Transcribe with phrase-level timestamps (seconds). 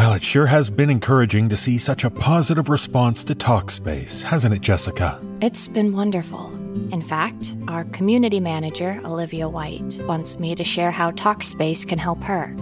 [0.00, 4.54] Well, it sure has been encouraging to see such a positive response to Talkspace, hasn't
[4.54, 5.20] it, Jessica?
[5.42, 6.46] It's been wonderful.
[6.90, 12.22] In fact, our community manager, Olivia White, wants me to share how Talkspace can help
[12.22, 12.56] her.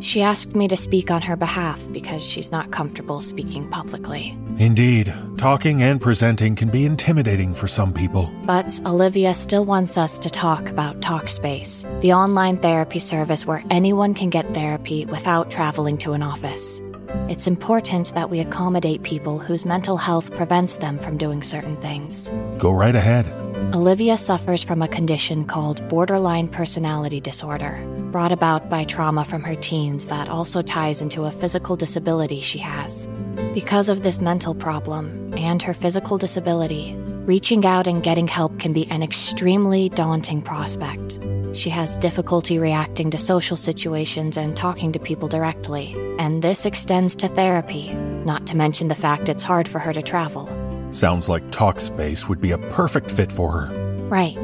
[0.00, 4.36] She asked me to speak on her behalf because she's not comfortable speaking publicly.
[4.58, 8.30] Indeed, talking and presenting can be intimidating for some people.
[8.44, 14.14] But Olivia still wants us to talk about Talkspace, the online therapy service where anyone
[14.14, 16.80] can get therapy without traveling to an office.
[17.28, 22.30] It's important that we accommodate people whose mental health prevents them from doing certain things.
[22.58, 23.26] Go right ahead.
[23.74, 29.56] Olivia suffers from a condition called borderline personality disorder, brought about by trauma from her
[29.56, 33.06] teens that also ties into a physical disability she has.
[33.54, 38.72] Because of this mental problem and her physical disability, reaching out and getting help can
[38.72, 41.18] be an extremely daunting prospect.
[41.54, 47.14] She has difficulty reacting to social situations and talking to people directly, and this extends
[47.16, 50.48] to therapy, not to mention the fact it's hard for her to travel.
[50.90, 54.06] Sounds like Talkspace would be a perfect fit for her.
[54.08, 54.38] Right.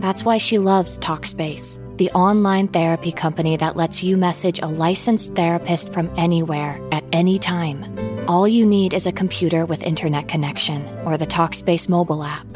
[0.00, 5.34] That's why she loves Talkspace, the online therapy company that lets you message a licensed
[5.34, 7.84] therapist from anywhere at any time.
[8.28, 12.46] All you need is a computer with internet connection or the Talkspace mobile app.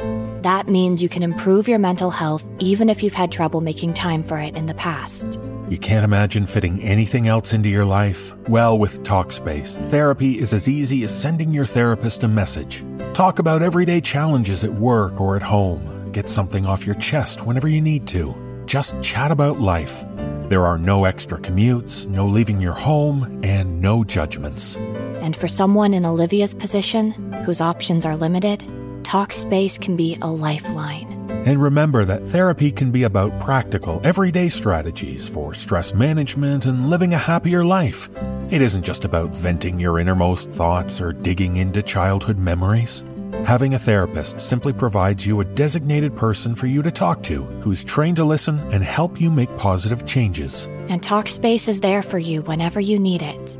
[0.42, 4.24] That means you can improve your mental health even if you've had trouble making time
[4.24, 5.38] for it in the past.
[5.68, 8.34] You can't imagine fitting anything else into your life?
[8.48, 12.84] Well, with Talkspace, therapy is as easy as sending your therapist a message.
[13.14, 16.10] Talk about everyday challenges at work or at home.
[16.10, 18.34] Get something off your chest whenever you need to.
[18.66, 20.04] Just chat about life.
[20.48, 24.76] There are no extra commutes, no leaving your home, and no judgments.
[25.22, 27.12] And for someone in Olivia's position,
[27.44, 28.64] whose options are limited,
[29.12, 31.06] Talkspace can be a lifeline.
[31.44, 37.12] And remember that therapy can be about practical, everyday strategies for stress management and living
[37.12, 38.08] a happier life.
[38.50, 43.04] It isn't just about venting your innermost thoughts or digging into childhood memories.
[43.44, 47.84] Having a therapist simply provides you a designated person for you to talk to who's
[47.84, 50.64] trained to listen and help you make positive changes.
[50.88, 53.58] And Talkspace is there for you whenever you need it.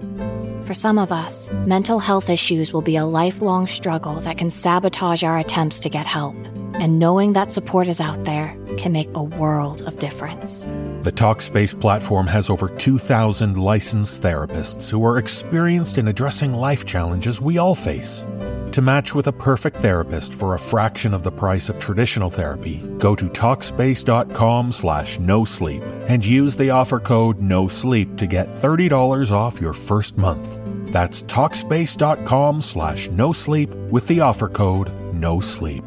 [0.73, 5.23] For some of us, mental health issues will be a lifelong struggle that can sabotage
[5.23, 6.35] our attempts to get help.
[6.77, 10.65] And knowing that support is out there can make a world of difference.
[11.03, 17.39] The Talkspace platform has over 2,000 licensed therapists who are experienced in addressing life challenges
[17.39, 18.25] we all face.
[18.73, 22.79] To match with a perfect therapist for a fraction of the price of traditional therapy,
[22.97, 28.49] go to Talkspace.com slash no sleep and use the offer code no sleep to get
[28.49, 30.62] $30 off your first month.
[30.93, 35.85] That's Talkspace.com slash no sleep with the offer code no sleep.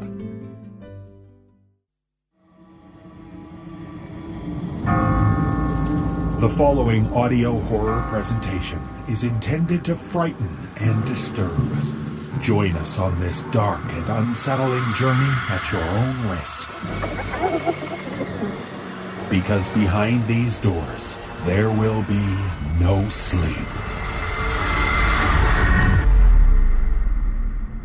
[6.40, 10.48] The following audio horror presentation is intended to frighten
[10.80, 11.56] and disturb.
[12.40, 16.68] Join us on this dark and unsettling journey at your own risk.
[19.30, 22.36] Because behind these doors, there will be
[22.80, 23.85] no sleep.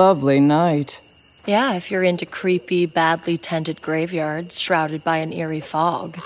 [0.00, 1.02] Lovely night.
[1.44, 6.18] Yeah, if you're into creepy, badly tended graveyards shrouded by an eerie fog,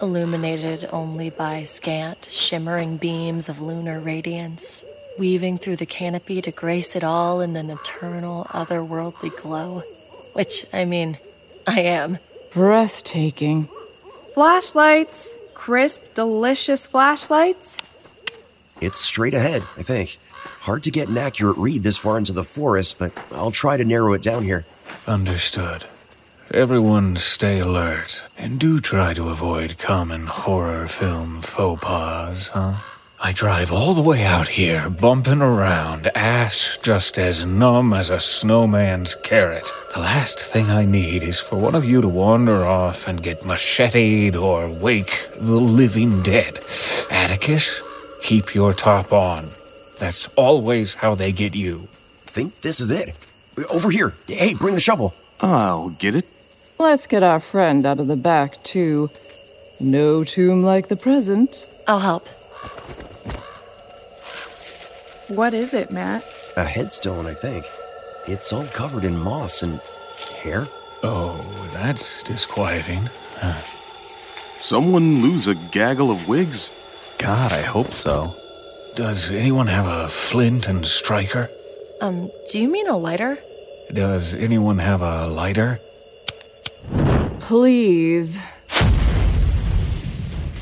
[0.00, 4.82] illuminated only by scant, shimmering beams of lunar radiance.
[5.18, 9.82] weaving through the canopy to grace it all in an eternal, otherworldly glow.
[10.32, 11.18] Which, I mean,
[11.66, 12.18] I am.
[12.54, 13.68] Breathtaking.
[14.32, 15.34] Flashlights!
[15.52, 17.76] Crisp, delicious flashlights?
[18.80, 20.18] It's straight ahead, I think.
[20.60, 23.84] Hard to get an accurate read this far into the forest, but I'll try to
[23.84, 24.64] narrow it down here.
[25.06, 25.84] Understood.
[26.50, 32.74] Everyone stay alert, and do try to avoid common horror film faux pas, huh?
[33.20, 38.20] I drive all the way out here, bumping around, ass just as numb as a
[38.20, 39.72] snowman's carrot.
[39.92, 43.44] The last thing I need is for one of you to wander off and get
[43.44, 46.60] macheted or wake the living dead.
[47.10, 47.82] Atticus,
[48.22, 49.50] keep your top on.
[49.98, 51.88] That's always how they get you.
[52.26, 53.14] Think this is it.
[53.68, 54.14] Over here.
[54.26, 55.14] Hey, bring the shovel.
[55.40, 56.26] I'll get it.
[56.78, 59.10] Let's get our friend out of the back, too.
[59.80, 61.66] No tomb like the present.
[61.86, 62.28] I'll help.
[65.28, 66.24] What is it, Matt?
[66.56, 67.64] A headstone, I think.
[68.26, 69.80] It's all covered in moss and
[70.42, 70.66] hair.
[71.02, 73.08] Oh, that's disquieting.
[73.36, 73.60] Huh.
[74.60, 76.70] Someone lose a gaggle of wigs?
[77.18, 78.36] God, I hope so.
[78.94, 81.48] Does anyone have a flint and striker?
[82.00, 83.38] Um, do you mean a lighter?
[83.92, 85.78] Does anyone have a lighter?
[87.40, 88.40] Please.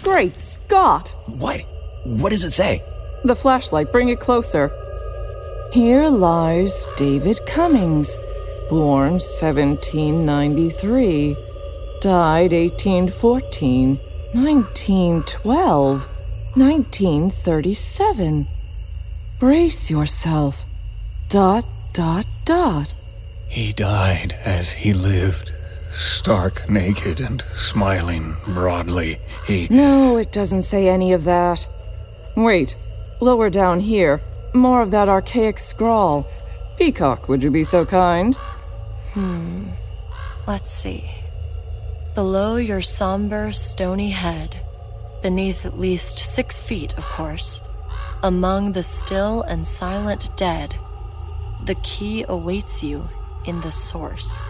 [0.02, 1.14] Great Scott!
[1.26, 1.60] What?
[2.04, 2.82] What does it say?
[3.24, 4.70] The flashlight, bring it closer.
[5.72, 8.14] Here lies David Cummings,
[8.70, 11.34] born 1793,
[12.00, 13.98] died 1814,
[14.32, 16.08] 1912,
[16.56, 18.46] 1937.
[19.38, 20.64] Brace yourself.
[21.28, 22.94] Dot, dot, dot.
[23.46, 25.52] He died as he lived,
[25.90, 29.18] stark naked and smiling broadly.
[29.46, 29.68] He.
[29.68, 31.68] No, it doesn't say any of that.
[32.34, 32.74] Wait,
[33.20, 34.22] lower down here,
[34.54, 36.26] more of that archaic scrawl.
[36.78, 38.34] Peacock, would you be so kind?
[39.12, 39.64] Hmm.
[40.46, 41.10] Let's see.
[42.14, 44.60] Below your somber, stony head,
[45.22, 47.60] beneath at least six feet, of course,
[48.22, 50.76] among the still and silent dead,
[51.64, 53.08] the key awaits you
[53.46, 54.44] in the source.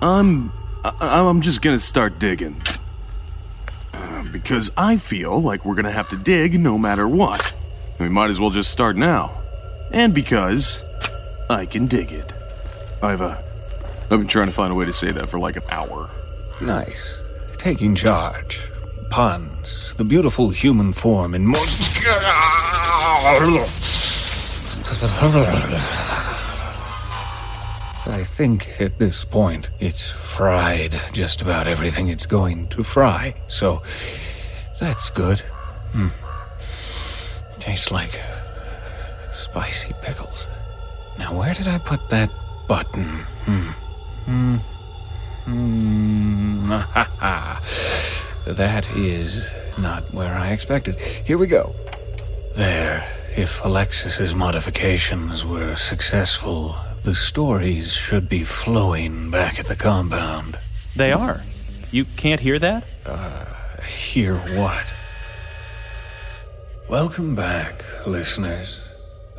[0.00, 0.52] I'm.
[0.84, 2.60] I, I'm just gonna start digging.
[3.92, 7.54] Uh, because I feel like we're gonna have to dig no matter what.
[7.98, 9.32] We might as well just start now.
[9.92, 10.82] And because
[11.48, 12.32] I can dig it.
[13.02, 13.38] I've, uh,
[14.02, 16.10] I've been trying to find a way to say that for like an hour.
[16.60, 17.16] Nice.
[17.58, 18.68] Taking charge.
[19.10, 19.85] Puns.
[19.96, 22.04] The beautiful human form in most.
[28.06, 33.82] I think at this point it's fried just about everything it's going to fry, so
[34.78, 35.40] that's good.
[35.92, 36.08] Hmm.
[37.58, 38.20] Tastes like
[39.34, 40.46] spicy pickles.
[41.18, 42.30] Now, where did I put that
[42.68, 43.04] button?
[43.46, 43.70] Hmm.
[44.26, 44.56] Hmm.
[45.46, 46.72] Hmm.
[48.46, 51.00] That is not where I expected.
[51.00, 51.74] Here we go.
[52.54, 53.04] There.
[53.36, 60.58] If Alexis's modifications were successful, the stories should be flowing back at the compound.
[60.94, 61.42] They are.
[61.90, 62.84] You can't hear that?
[63.04, 63.44] Uh,
[63.82, 64.94] hear what?
[66.88, 68.80] Welcome back, listeners.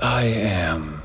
[0.01, 1.01] I am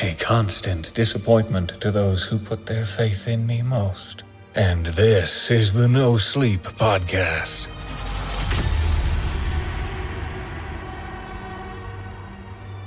[0.00, 4.22] a constant disappointment to those who put their faith in me most.
[4.60, 7.68] And this is the No Sleep Podcast.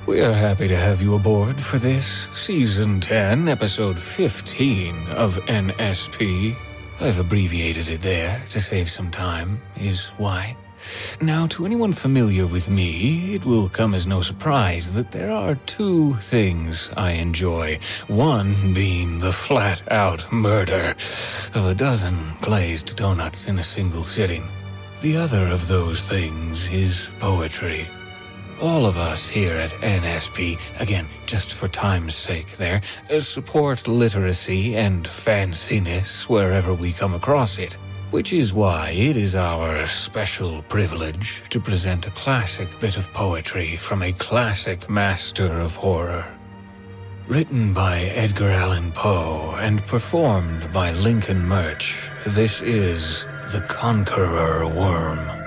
[0.05, 6.55] We are happy to have you aboard for this Season 10, Episode 15 of NSP.
[7.01, 10.55] I've abbreviated it there to save some time, is why.
[11.21, 15.55] Now, to anyone familiar with me, it will come as no surprise that there are
[15.65, 17.79] two things I enjoy.
[18.07, 20.95] One being the flat out murder
[21.53, 24.47] of a dozen glazed donuts in a single sitting.
[25.01, 27.87] The other of those things is poetry.
[28.61, 32.81] All of us here at NSP, again, just for time's sake there,
[33.19, 37.75] support literacy and fanciness wherever we come across it.
[38.13, 43.75] Which is why it is our special privilege to present a classic bit of poetry
[43.77, 46.23] from a classic master of horror.
[47.27, 55.42] Written by Edgar Allan Poe and performed by Lincoln Murch, this is The Conqueror Worm.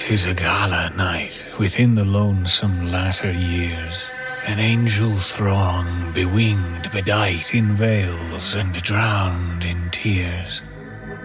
[0.00, 4.08] 'Tis a gala night within the lonesome latter years.
[4.46, 10.62] an angel throng, bewinged, bedight in veils and drowned in tears,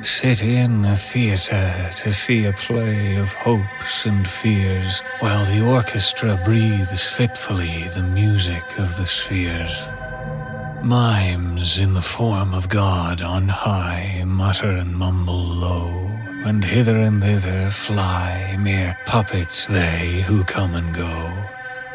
[0.01, 6.39] sit in a theatre to see a play of hopes and fears, while the orchestra
[6.43, 9.87] breathes fitfully the music of the spheres.
[10.83, 16.04] Mimes in the form of God on high mutter and mumble low,
[16.45, 21.33] and hither and thither fly mere puppets they who come and go,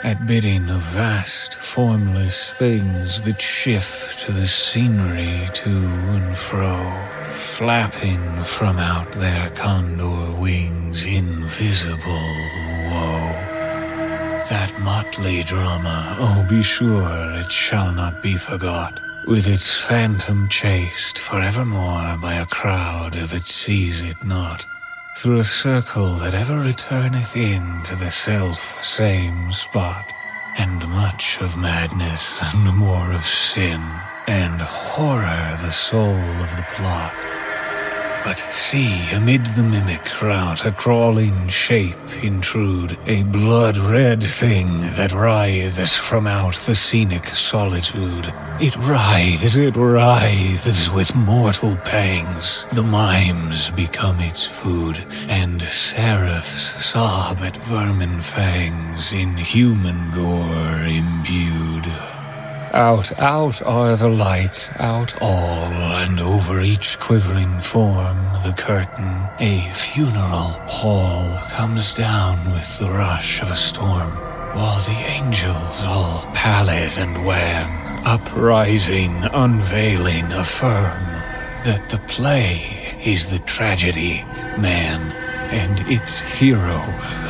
[0.02, 6.76] at bidding of vast formless things that shift the scenery to and fro,
[7.30, 12.28] flapping from out their condor wings invisible
[12.90, 13.30] woe.
[14.50, 17.06] That motley drama, oh, be sure
[17.40, 24.02] it shall not be forgot, with its phantom chased forevermore by a crowd that sees
[24.02, 24.66] it not,
[25.16, 30.12] through a circle that ever returneth in to the self same spot,
[30.58, 33.80] and much of madness and more of sin,
[34.26, 37.39] and horror the soul of the plot.
[38.24, 45.96] But see, amid the mimic rout, a crawling shape intrude, a blood-red thing that writhes
[45.96, 48.32] from out the scenic solitude.
[48.60, 52.66] It writhes, it writhes with mortal pangs.
[52.72, 54.98] The mimes become its food,
[55.28, 62.09] and seraphs sob at vermin fangs in human gore imbued.
[62.72, 65.72] Out, out are the lights, out all,
[66.04, 73.42] and over each quivering form, the curtain, a funeral pall, comes down with the rush
[73.42, 74.10] of a storm,
[74.54, 81.02] while the angels, all pallid and wan, uprising, unveiling, affirm
[81.64, 82.60] that the play
[83.04, 84.22] is the tragedy,
[84.60, 85.00] man,
[85.50, 86.78] and its hero,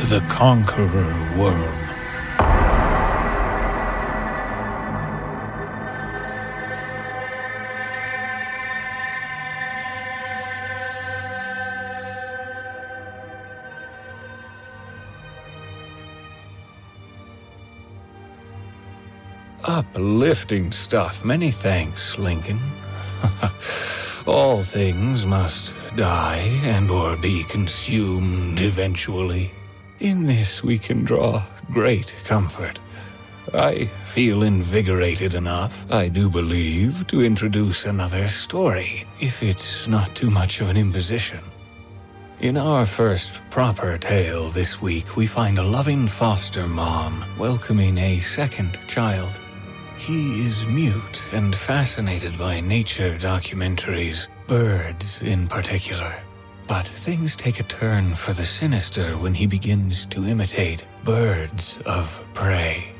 [0.05, 1.90] the conqueror worm.
[19.93, 21.25] Uplifting stuff.
[21.25, 22.59] Many thanks, Lincoln.
[24.25, 29.51] All things must die and or be consumed eventually.
[29.99, 32.79] In this we can draw great comfort.
[33.53, 40.29] I feel invigorated enough, I do believe, to introduce another story, if it's not too
[40.29, 41.39] much of an imposition.
[42.39, 48.19] In our first proper tale this week, we find a loving foster mom welcoming a
[48.21, 49.31] second child.
[50.01, 56.11] He is mute and fascinated by nature documentaries, birds in particular.
[56.67, 62.25] But things take a turn for the sinister when he begins to imitate birds of
[62.33, 62.91] prey.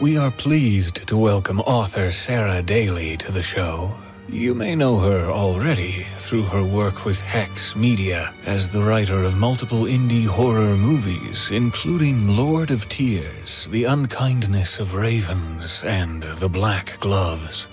[0.00, 3.92] We are pleased to welcome author Sarah Daly to the show.
[4.28, 9.36] You may know her already through her work with Hex Media as the writer of
[9.36, 16.98] multiple indie horror movies, including Lord of Tears, The Unkindness of Ravens, and The Black
[17.00, 17.66] Gloves.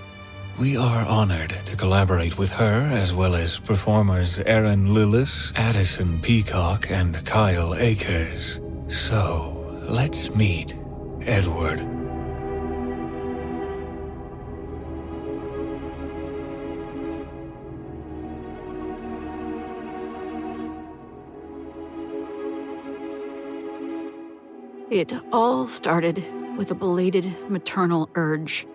[0.59, 6.91] We are honored to collaborate with her as well as performers Erin Lillis, Addison Peacock,
[6.91, 8.59] and Kyle Akers.
[8.87, 10.75] So, let's meet
[11.21, 11.98] Edward.
[24.91, 26.25] It all started
[26.57, 28.65] with a belated maternal urge.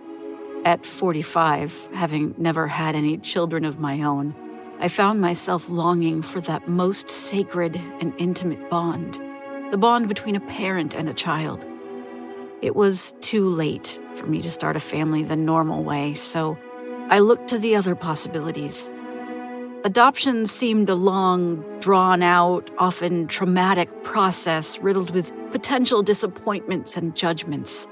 [0.65, 4.33] At 45, having never had any children of my own,
[4.79, 9.21] I found myself longing for that most sacred and intimate bond
[9.73, 11.67] the bond between a parent and a child.
[12.63, 16.57] It was too late for me to start a family the normal way, so
[17.09, 18.89] I looked to the other possibilities.
[19.87, 27.87] Adoption seemed a long, drawn out, often traumatic process riddled with potential disappointments and judgments.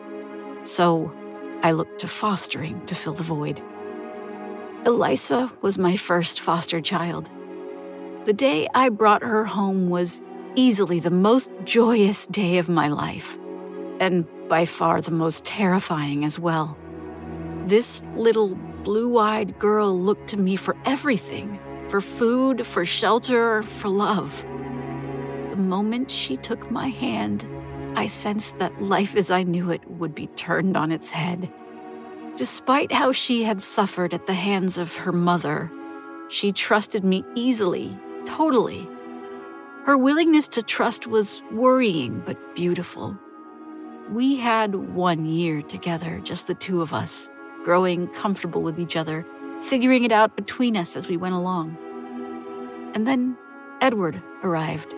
[0.63, 1.13] So
[1.63, 3.63] I looked to fostering to fill the void.
[4.87, 7.31] Elisa was my first foster child.
[8.25, 10.23] The day I brought her home was
[10.55, 13.39] easily the most joyous day of my life,
[14.01, 16.75] and by far the most terrifying as well.
[17.67, 21.59] This little blue eyed girl looked to me for everything
[21.93, 24.47] for food, for shelter, for love.
[25.51, 27.47] The moment she took my hand,
[27.95, 31.53] I sensed that life as I knew it would be turned on its head.
[32.35, 35.71] Despite how she had suffered at the hands of her mother,
[36.31, 37.95] she trusted me easily,
[38.25, 38.89] totally.
[39.85, 43.19] Her willingness to trust was worrying but beautiful.
[44.11, 47.29] We had one year together, just the two of us,
[47.67, 49.27] growing comfortable with each other,
[49.63, 51.77] figuring it out between us as we went along.
[52.95, 53.37] And then
[53.81, 54.95] Edward arrived.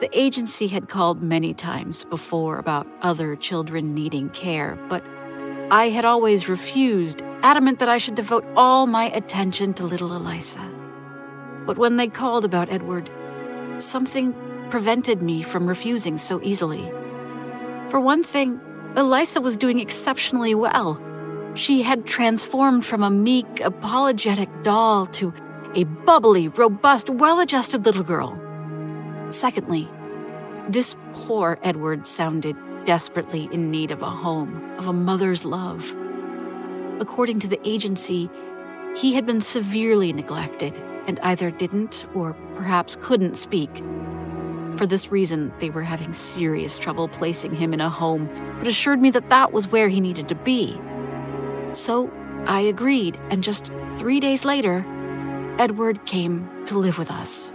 [0.00, 5.04] The agency had called many times before about other children needing care, but
[5.70, 10.66] I had always refused, adamant that I should devote all my attention to little Eliza.
[11.66, 13.10] But when they called about Edward,
[13.78, 14.34] something
[14.70, 16.90] prevented me from refusing so easily.
[17.88, 18.60] For one thing,
[18.96, 21.02] Eliza was doing exceptionally well.
[21.58, 25.34] She had transformed from a meek, apologetic doll to
[25.74, 28.40] a bubbly, robust, well adjusted little girl.
[29.30, 29.88] Secondly,
[30.68, 35.96] this poor Edward sounded desperately in need of a home, of a mother's love.
[37.00, 38.30] According to the agency,
[38.96, 43.82] he had been severely neglected and either didn't or perhaps couldn't speak.
[44.76, 48.28] For this reason, they were having serious trouble placing him in a home,
[48.60, 50.80] but assured me that that was where he needed to be.
[51.78, 52.10] So
[52.46, 54.84] I agreed, and just three days later,
[55.60, 57.52] Edward came to live with us.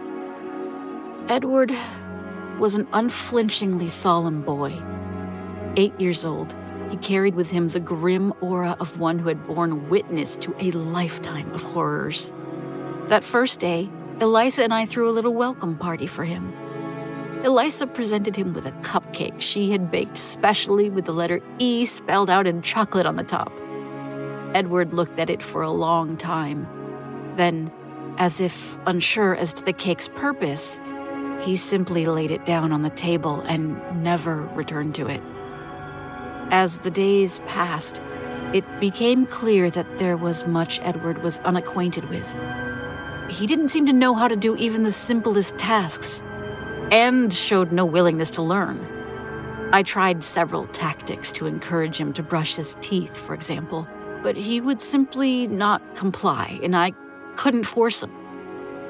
[1.27, 1.73] Edward
[2.57, 4.81] was an unflinchingly solemn boy.
[5.75, 6.55] Eight years old,
[6.89, 10.71] he carried with him the grim aura of one who had borne witness to a
[10.71, 12.31] lifetime of horrors.
[13.07, 13.89] That first day,
[14.21, 16.53] Eliza and I threw a little welcome party for him.
[17.43, 22.29] Eliza presented him with a cupcake she had baked specially with the letter E spelled
[22.29, 23.51] out in chocolate on the top.
[24.53, 26.67] Edward looked at it for a long time.
[27.35, 27.71] Then,
[28.17, 30.79] as if unsure as to the cake's purpose,
[31.41, 35.21] he simply laid it down on the table and never returned to it.
[36.51, 38.01] As the days passed,
[38.53, 42.35] it became clear that there was much Edward was unacquainted with.
[43.29, 46.23] He didn't seem to know how to do even the simplest tasks,
[46.91, 48.87] and showed no willingness to learn.
[49.73, 53.87] I tried several tactics to encourage him to brush his teeth, for example,
[54.23, 56.93] but he would simply not comply, and I
[57.35, 58.11] couldn't force him.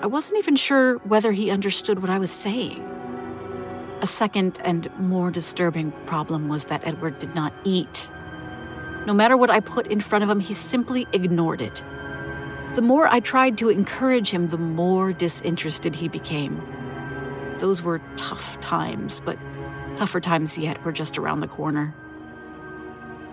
[0.01, 2.81] I wasn't even sure whether he understood what I was saying.
[4.01, 8.11] A second and more disturbing problem was that Edward did not eat.
[9.07, 11.83] No matter what I put in front of him, he simply ignored it.
[12.75, 16.61] The more I tried to encourage him, the more disinterested he became.
[17.59, 19.37] Those were tough times, but
[19.95, 21.95] tougher times yet were just around the corner.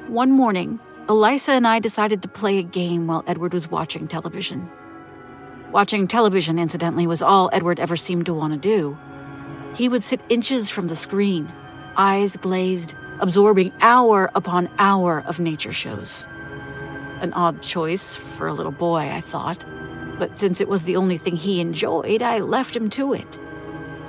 [0.09, 4.71] One morning, Eliza and I decided to play a game while Edward was watching television.
[5.73, 8.99] Watching television, incidentally, was all Edward ever seemed to want to do.
[9.75, 11.53] He would sit inches from the screen,
[11.97, 16.27] eyes glazed, absorbing hour upon hour of nature shows.
[17.21, 19.65] An odd choice for a little boy, I thought,
[20.19, 23.39] but since it was the only thing he enjoyed, I left him to it.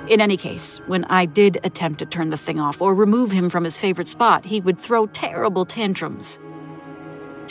[0.08, 3.48] In any case, when I did attempt to turn the thing off or remove him
[3.48, 6.40] from his favorite spot, he would throw terrible tantrums.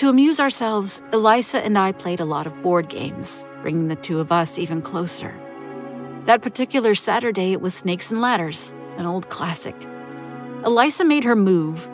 [0.02, 4.20] To amuse ourselves, Eliza and I played a lot of board games, bringing the two
[4.20, 5.32] of us even closer.
[6.26, 9.76] That particular Saturday, it was Snakes and Ladders, an old classic.
[10.66, 11.88] Eliza made her move,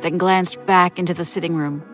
[0.00, 1.84] then glanced back into the sitting room.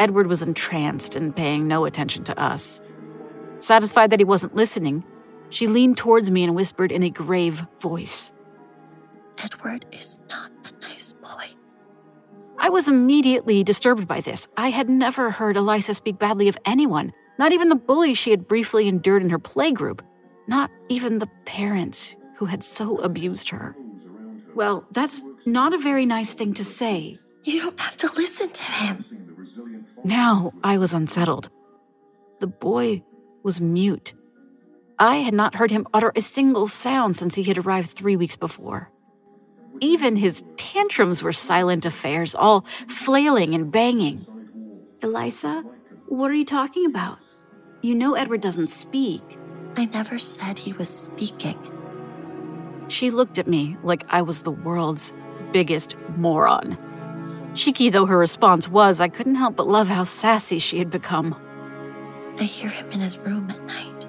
[0.00, 2.80] Edward was entranced and paying no attention to us.
[3.60, 5.04] Satisfied that he wasn't listening,
[5.48, 8.32] she leaned towards me and whispered in a grave voice
[9.40, 11.50] Edward is not a nice boy.
[12.60, 14.48] I was immediately disturbed by this.
[14.56, 18.48] I had never heard Eliza speak badly of anyone, not even the bully she had
[18.48, 20.00] briefly endured in her playgroup,
[20.48, 23.76] not even the parents who had so abused her.
[24.54, 27.18] Well, that's not a very nice thing to say.
[27.44, 29.04] You don't have to listen to him.
[30.04, 31.50] Now I was unsettled.
[32.40, 33.04] The boy
[33.42, 34.14] was mute.
[34.98, 38.36] I had not heard him utter a single sound since he had arrived three weeks
[38.36, 38.90] before.
[39.80, 44.26] Even his tantrums were silent affairs, all flailing and banging.
[45.02, 45.64] Eliza,
[46.06, 47.18] what are you talking about?
[47.82, 49.22] You know Edward doesn't speak.
[49.76, 51.58] I never said he was speaking.
[52.88, 55.14] She looked at me like I was the world's
[55.52, 56.76] biggest moron.
[57.54, 61.36] Cheeky though her response was, I couldn't help but love how sassy she had become.
[62.38, 64.06] I hear him in his room at night.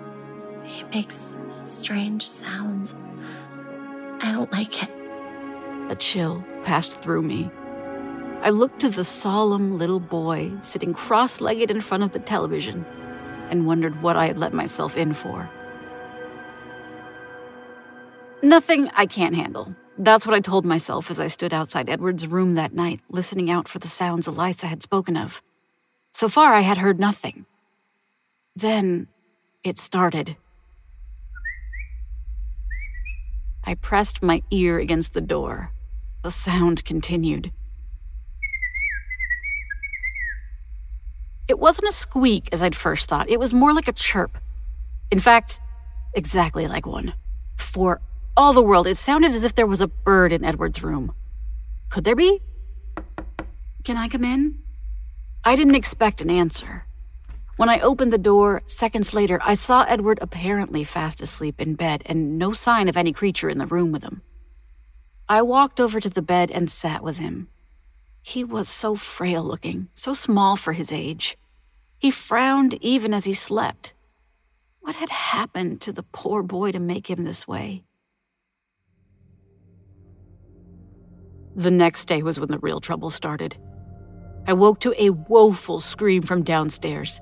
[0.63, 2.95] He makes strange sounds.
[4.21, 4.98] I don't like it.
[5.89, 7.49] A chill passed through me.
[8.41, 12.85] I looked to the solemn little boy sitting cross legged in front of the television
[13.49, 15.49] and wondered what I had let myself in for.
[18.43, 19.75] Nothing I can't handle.
[19.97, 23.67] That's what I told myself as I stood outside Edward's room that night, listening out
[23.67, 25.41] for the sounds Eliza had spoken of.
[26.11, 27.45] So far, I had heard nothing.
[28.55, 29.07] Then
[29.63, 30.37] it started.
[33.65, 35.71] I pressed my ear against the door.
[36.23, 37.51] The sound continued.
[41.47, 44.37] It wasn't a squeak as I'd first thought, it was more like a chirp.
[45.09, 45.59] In fact,
[46.13, 47.13] exactly like one.
[47.57, 48.01] For
[48.37, 51.13] all the world, it sounded as if there was a bird in Edward's room.
[51.89, 52.41] Could there be?
[53.83, 54.59] Can I come in?
[55.43, 56.85] I didn't expect an answer.
[57.55, 62.03] When I opened the door, seconds later, I saw Edward apparently fast asleep in bed
[62.05, 64.21] and no sign of any creature in the room with him.
[65.31, 67.49] I walked over to the bed and sat with him.
[68.23, 71.37] He was so frail looking, so small for his age.
[71.99, 73.93] He frowned even as he slept.
[74.79, 77.83] What had happened to the poor boy to make him this way?
[81.55, 83.55] The next day was when the real trouble started.
[84.47, 87.21] I woke to a woeful scream from downstairs.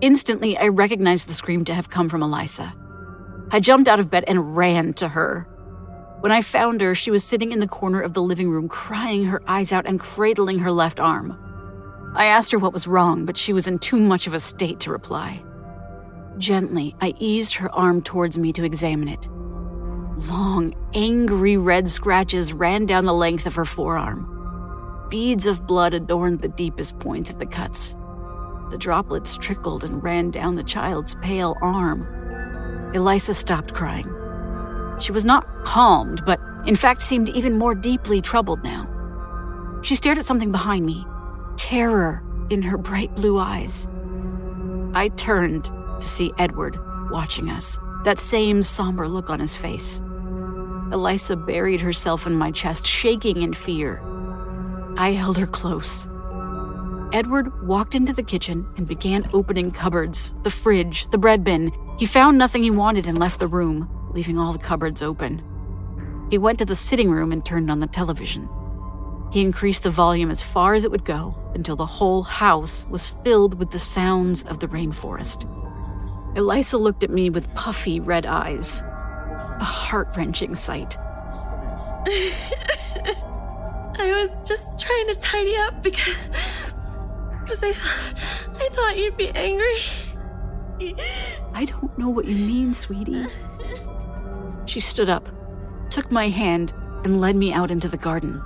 [0.00, 2.74] Instantly, I recognized the scream to have come from Elisa.
[3.52, 5.46] I jumped out of bed and ran to her.
[6.20, 9.24] When I found her, she was sitting in the corner of the living room, crying
[9.26, 11.38] her eyes out and cradling her left arm.
[12.14, 14.80] I asked her what was wrong, but she was in too much of a state
[14.80, 15.44] to reply.
[16.38, 19.28] Gently, I eased her arm towards me to examine it.
[20.30, 25.06] Long, angry red scratches ran down the length of her forearm.
[25.10, 27.94] Beads of blood adorned the deepest points of the cuts.
[28.70, 32.06] The droplets trickled and ran down the child's pale arm.
[32.94, 34.15] Elisa stopped crying.
[34.98, 38.88] She was not calmed, but in fact seemed even more deeply troubled now.
[39.82, 41.06] She stared at something behind me,
[41.56, 43.86] terror in her bright blue eyes.
[44.94, 46.78] I turned to see Edward
[47.10, 50.00] watching us, that same somber look on his face.
[50.92, 54.02] Elisa buried herself in my chest, shaking in fear.
[54.96, 56.08] I held her close.
[57.12, 61.72] Edward walked into the kitchen and began opening cupboards, the fridge, the bread bin.
[61.98, 65.42] He found nothing he wanted and left the room, leaving all the cupboards open.
[66.30, 68.48] He went to the sitting room and turned on the television.
[69.30, 73.10] He increased the volume as far as it would go until the whole house was
[73.10, 75.44] filled with the sounds of the rainforest.
[76.34, 78.80] Elisa looked at me with puffy red eyes.
[79.60, 80.96] A heart wrenching sight.
[83.98, 86.30] I was just trying to tidy up because.
[87.40, 89.82] because I, I thought you'd be angry.
[91.52, 93.26] I don't know what you mean, sweetie.
[94.66, 95.28] She stood up,
[95.90, 96.74] took my hand,
[97.04, 98.42] and led me out into the garden.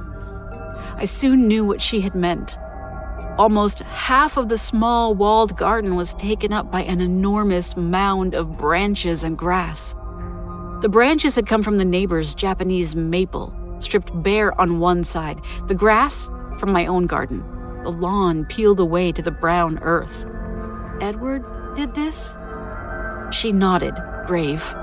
[0.96, 2.58] I soon knew what she had meant.
[3.38, 8.58] Almost half of the small walled garden was taken up by an enormous mound of
[8.58, 9.94] branches and grass.
[10.82, 15.74] The branches had come from the neighbor's Japanese maple, stripped bare on one side, the
[15.74, 17.42] grass from my own garden,
[17.82, 20.26] the lawn peeled away to the brown earth.
[21.00, 21.44] Edward
[21.76, 22.36] did this?
[23.30, 23.94] She nodded,
[24.26, 24.74] grave.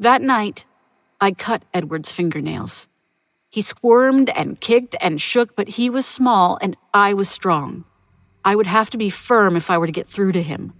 [0.00, 0.64] That night,
[1.20, 2.88] I cut Edward's fingernails.
[3.50, 7.84] He squirmed and kicked and shook, but he was small and I was strong.
[8.44, 10.72] I would have to be firm if I were to get through to him.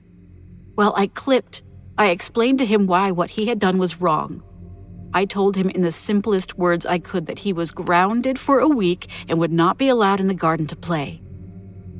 [0.76, 1.62] While I clipped,
[1.98, 4.40] I explained to him why what he had done was wrong.
[5.12, 8.68] I told him in the simplest words I could that he was grounded for a
[8.68, 11.20] week and would not be allowed in the garden to play.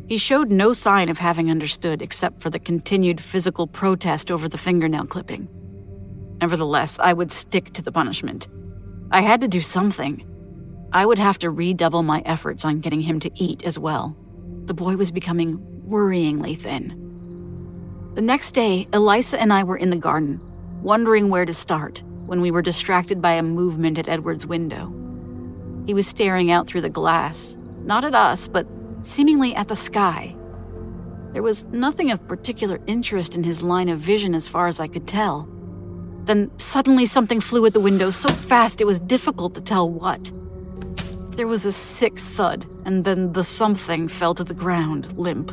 [0.07, 4.57] He showed no sign of having understood except for the continued physical protest over the
[4.57, 5.49] fingernail clipping.
[6.41, 8.49] Nevertheless, I would stick to the punishment.
[9.11, 10.25] I had to do something.
[10.93, 14.17] I would have to redouble my efforts on getting him to eat as well.
[14.65, 18.13] The boy was becoming worryingly thin.
[18.15, 20.41] The next day, Elisa and I were in the garden,
[20.83, 24.93] wondering where to start, when we were distracted by a movement at Edward's window.
[25.87, 28.67] He was staring out through the glass, not at us, but
[29.03, 30.37] seemingly at the sky.
[31.33, 34.89] There was nothing of particular interest in his line of vision as far as I
[34.89, 35.49] could tell.
[36.29, 40.31] Then suddenly something flew at the window so fast it was difficult to tell what.
[41.37, 45.51] There was a sick thud, and then the something fell to the ground, limp.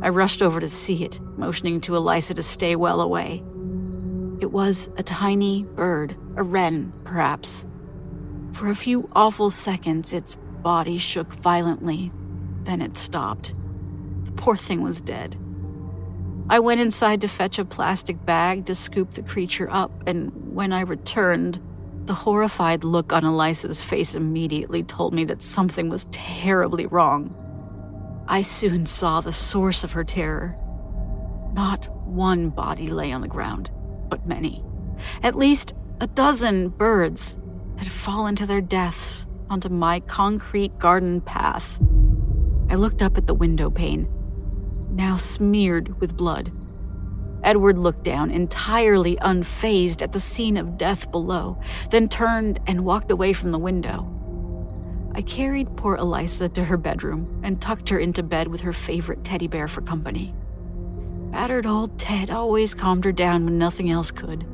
[0.00, 3.42] I rushed over to see it, motioning to Elisa to stay well away.
[4.38, 7.66] It was a tiny bird, a wren, perhaps.
[8.52, 12.12] For a few awful seconds, its body shook violently,
[12.62, 13.52] then it stopped.
[14.26, 15.36] The poor thing was dead.
[16.48, 20.72] I went inside to fetch a plastic bag to scoop the creature up, and when
[20.72, 21.60] I returned,
[22.04, 27.34] the horrified look on Elisa's face immediately told me that something was terribly wrong.
[28.28, 30.56] I soon saw the source of her terror.
[31.52, 33.70] Not one body lay on the ground,
[34.08, 34.64] but many.
[35.22, 37.38] At least a dozen birds
[37.76, 41.78] had fallen to their deaths onto my concrete garden path.
[42.68, 44.08] I looked up at the window pane
[44.92, 46.52] now smeared with blood.
[47.42, 53.10] Edward looked down, entirely unfazed at the scene of death below, then turned and walked
[53.10, 54.08] away from the window.
[55.14, 59.24] I carried poor Eliza to her bedroom and tucked her into bed with her favorite
[59.24, 60.34] teddy bear for company.
[61.30, 64.46] Battered old Ted always calmed her down when nothing else could.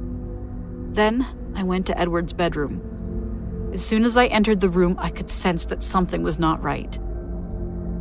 [0.95, 3.71] Then I went to Edward's bedroom.
[3.73, 6.99] As soon as I entered the room, I could sense that something was not right.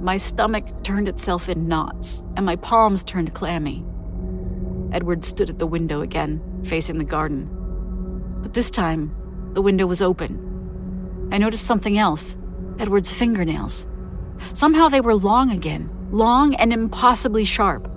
[0.07, 3.83] My stomach turned itself in knots, and my palms turned clammy.
[4.93, 7.49] Edward stood at the window again, facing the garden.
[8.41, 9.13] But this time,
[9.51, 11.29] the window was open.
[11.33, 12.37] I noticed something else
[12.79, 13.85] Edward's fingernails.
[14.53, 17.93] Somehow they were long again, long and impossibly sharp.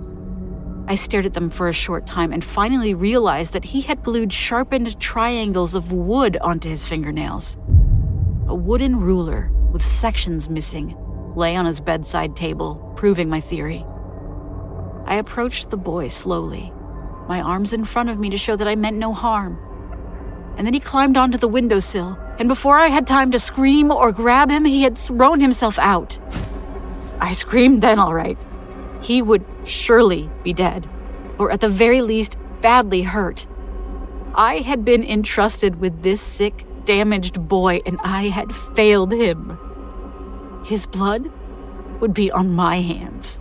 [0.89, 4.33] I stared at them for a short time and finally realized that he had glued
[4.33, 7.55] sharpened triangles of wood onto his fingernails.
[8.49, 10.97] A wooden ruler with sections missing
[11.35, 13.85] lay on his bedside table, proving my theory.
[15.05, 16.71] I approached the boy slowly,
[17.27, 19.59] my arms in front of me to show that I meant no harm.
[20.57, 24.11] And then he climbed onto the windowsill, and before I had time to scream or
[24.11, 26.19] grab him, he had thrown himself out.
[27.19, 28.37] I screamed then, all right.
[29.01, 30.89] He would surely be dead,
[31.37, 33.47] or at the very least, badly hurt.
[34.35, 39.57] I had been entrusted with this sick, damaged boy, and I had failed him.
[40.63, 41.31] His blood
[41.99, 43.39] would be on my hands.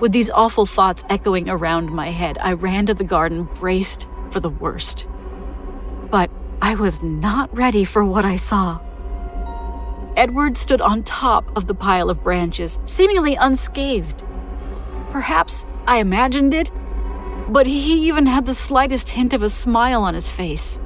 [0.00, 4.40] With these awful thoughts echoing around my head, I ran to the garden, braced for
[4.40, 5.06] the worst.
[6.10, 6.30] But
[6.62, 8.80] I was not ready for what I saw.
[10.16, 14.24] Edward stood on top of the pile of branches, seemingly unscathed.
[15.10, 16.70] Perhaps I imagined it,
[17.48, 20.78] but he even had the slightest hint of a smile on his face.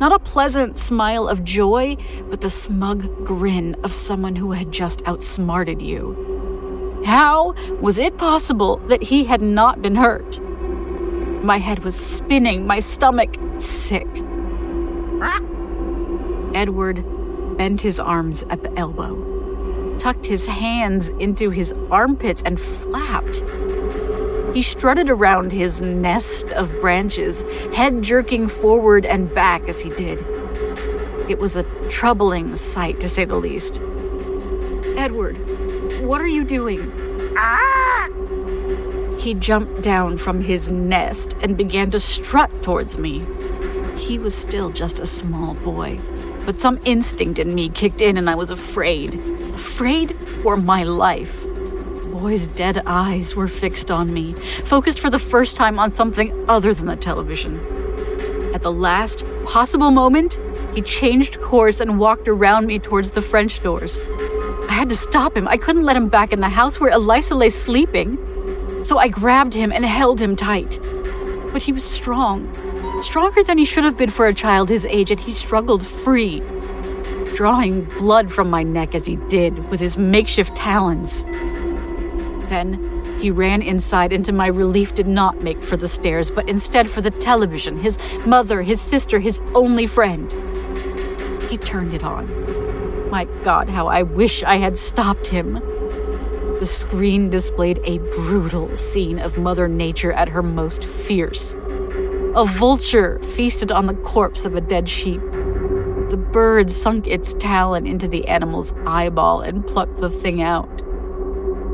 [0.00, 1.96] Not a pleasant smile of joy,
[2.30, 7.02] but the smug grin of someone who had just outsmarted you.
[7.04, 10.40] How was it possible that he had not been hurt?
[11.44, 14.08] My head was spinning, my stomach sick.
[16.54, 17.04] Edward
[17.58, 23.44] bent his arms at the elbow, tucked his hands into his armpits, and flapped.
[24.54, 27.42] He strutted around his nest of branches,
[27.74, 30.24] head jerking forward and back as he did.
[31.28, 33.80] It was a troubling sight, to say the least.
[34.96, 35.34] Edward,
[36.02, 36.92] what are you doing?
[37.36, 38.08] Ah!
[39.18, 43.26] He jumped down from his nest and began to strut towards me.
[43.96, 45.98] He was still just a small boy,
[46.46, 49.14] but some instinct in me kicked in and I was afraid.
[49.54, 51.44] Afraid for my life.
[52.24, 56.72] Boy's dead eyes were fixed on me, focused for the first time on something other
[56.72, 57.60] than the television.
[58.54, 60.38] At the last possible moment,
[60.74, 64.00] he changed course and walked around me towards the French doors.
[64.70, 65.46] I had to stop him.
[65.46, 68.16] I couldn't let him back in the house where Elisa lay sleeping.
[68.82, 70.80] So I grabbed him and held him tight.
[71.52, 72.48] But he was strong,
[73.02, 76.42] stronger than he should have been for a child his age, and he struggled free,
[77.34, 81.26] drawing blood from my neck as he did with his makeshift talons.
[82.48, 86.48] Then he ran inside, and to my relief, did not make for the stairs, but
[86.48, 90.30] instead for the television, his mother, his sister, his only friend.
[91.48, 93.10] He turned it on.
[93.10, 95.54] My God, how I wish I had stopped him.
[96.58, 101.56] The screen displayed a brutal scene of Mother Nature at her most fierce.
[102.36, 105.20] A vulture feasted on the corpse of a dead sheep.
[106.10, 110.73] The bird sunk its talon into the animal's eyeball and plucked the thing out.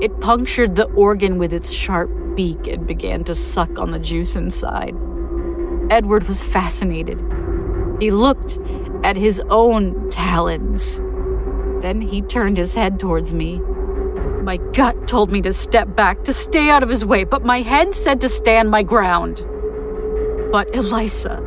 [0.01, 4.35] It punctured the organ with its sharp beak and began to suck on the juice
[4.35, 4.95] inside.
[5.91, 7.21] Edward was fascinated.
[8.01, 8.59] He looked
[9.05, 11.03] at his own talons.
[11.83, 13.59] Then he turned his head towards me.
[14.43, 17.61] My gut told me to step back, to stay out of his way, but my
[17.61, 19.45] head said to stand my ground.
[20.51, 21.41] But Elisa,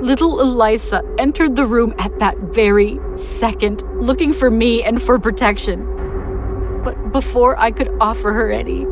[0.00, 5.86] little Elisa, entered the room at that very second, looking for me and for protection.
[6.82, 8.82] But before I could offer her any,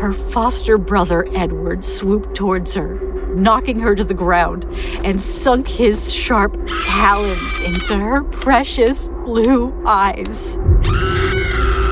[0.00, 2.94] her foster brother Edward swooped towards her,
[3.34, 4.64] knocking her to the ground,
[5.04, 10.58] and sunk his sharp talons into her precious blue eyes.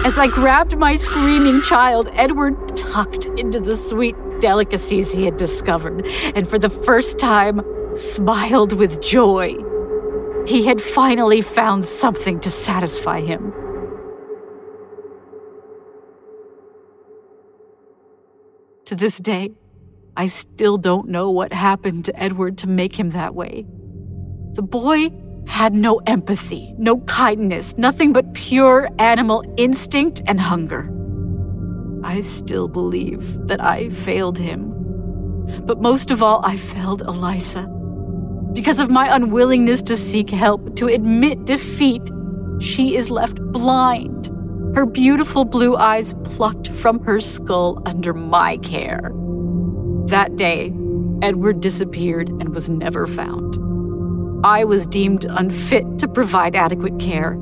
[0.05, 6.07] As I grabbed my screaming child, Edward tucked into the sweet delicacies he had discovered,
[6.35, 9.57] and for the first time, smiled with joy.
[10.47, 13.53] He had finally found something to satisfy him.
[18.93, 19.51] To this day,
[20.19, 23.65] I still don't know what happened to Edward to make him that way.
[24.53, 25.09] The boy
[25.47, 30.91] had no empathy, no kindness, nothing but pure animal instinct and hunger.
[32.05, 34.75] I still believe that I failed him.
[35.65, 37.63] But most of all, I failed Elisa.
[38.53, 42.11] Because of my unwillingness to seek help, to admit defeat,
[42.61, 44.22] she is left blind,
[44.75, 49.13] her beautiful blue eyes plucked from her skull under my care.
[50.07, 50.73] That day,
[51.21, 53.59] Edward disappeared and was never found.
[54.45, 57.39] I was deemed unfit to provide adequate care,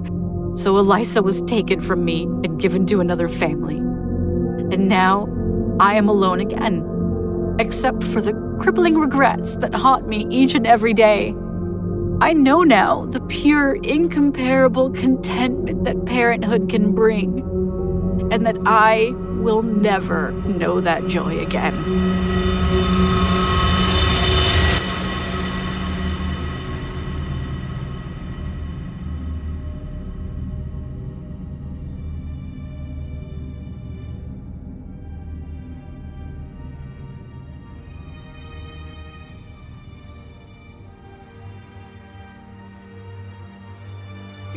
[0.54, 3.76] so Elisa was taken from me and given to another family.
[3.76, 5.28] And now
[5.78, 6.84] I am alone again,
[7.58, 11.34] except for the crippling regrets that haunt me each and every day.
[12.22, 17.40] I know now the pure, incomparable contentment that parenthood can bring,
[18.30, 23.19] and that I will never know that joy again.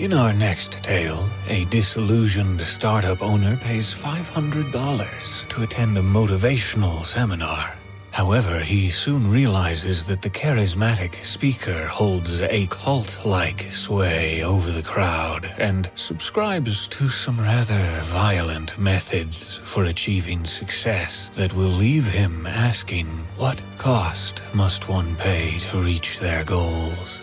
[0.03, 7.73] In our next tale, a disillusioned startup owner pays $500 to attend a motivational seminar.
[8.11, 14.83] However, he soon realizes that the charismatic speaker holds a cult like sway over the
[14.83, 22.45] crowd and subscribes to some rather violent methods for achieving success that will leave him
[22.45, 27.22] asking what cost must one pay to reach their goals.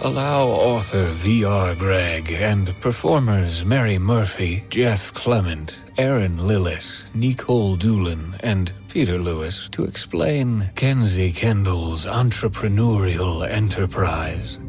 [0.00, 1.74] Allow author V.R.
[1.74, 9.84] Gregg and performers Mary Murphy, Jeff Clement, Erin Lillis, Nikolle Doolin, and Peter Lewis to
[9.84, 14.60] explain Kensey Kendall's entrepreneurial enterprise.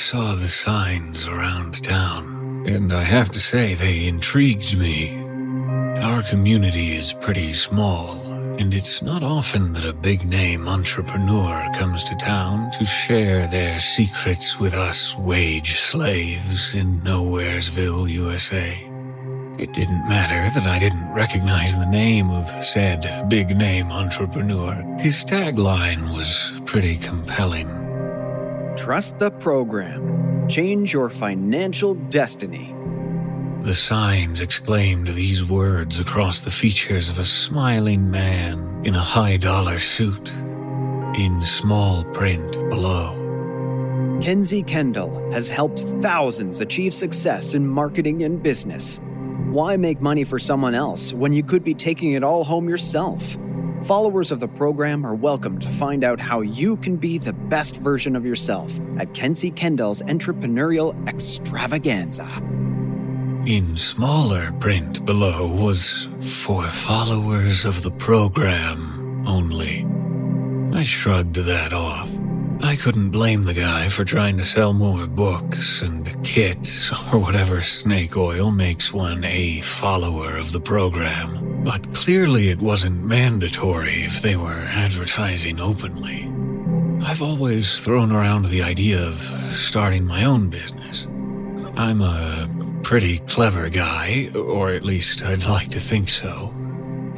[0.00, 5.14] Saw the signs around town, and I have to say they intrigued me.
[6.02, 8.16] Our community is pretty small,
[8.58, 13.78] and it's not often that a big name entrepreneur comes to town to share their
[13.78, 18.70] secrets with us wage slaves in Nowheresville, USA.
[19.58, 24.74] It didn't matter that I didn't recognize the name of said big name entrepreneur.
[24.98, 27.89] His tagline was pretty compelling.
[28.76, 30.48] Trust the program.
[30.48, 32.74] Change your financial destiny.
[33.62, 39.36] The signs exclaimed these words across the features of a smiling man in a high
[39.36, 40.32] dollar suit,
[41.18, 43.16] in small print below.
[44.22, 49.00] Kensey Kendall has helped thousands achieve success in marketing and business.
[49.50, 53.36] Why make money for someone else when you could be taking it all home yourself?
[53.82, 57.76] Followers of the program are welcome to find out how you can be the best
[57.76, 62.26] version of yourself at Kensey Kendall's Entrepreneurial Extravaganza.
[63.46, 69.84] In smaller print below was for followers of the program only.
[70.72, 72.08] I shrugged that off.
[72.62, 77.62] I couldn't blame the guy for trying to sell more books and kits or whatever
[77.62, 81.64] snake oil makes one a follower of the program.
[81.64, 86.30] But clearly it wasn't mandatory if they were advertising openly.
[87.02, 89.20] I've always thrown around the idea of
[89.52, 91.06] starting my own business.
[91.76, 92.48] I'm a
[92.82, 96.54] pretty clever guy, or at least I'd like to think so.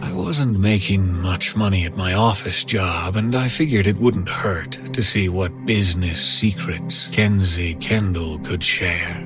[0.03, 4.79] I wasn't making much money at my office job, and I figured it wouldn't hurt
[4.93, 9.25] to see what business secrets Kensey Kendall could share.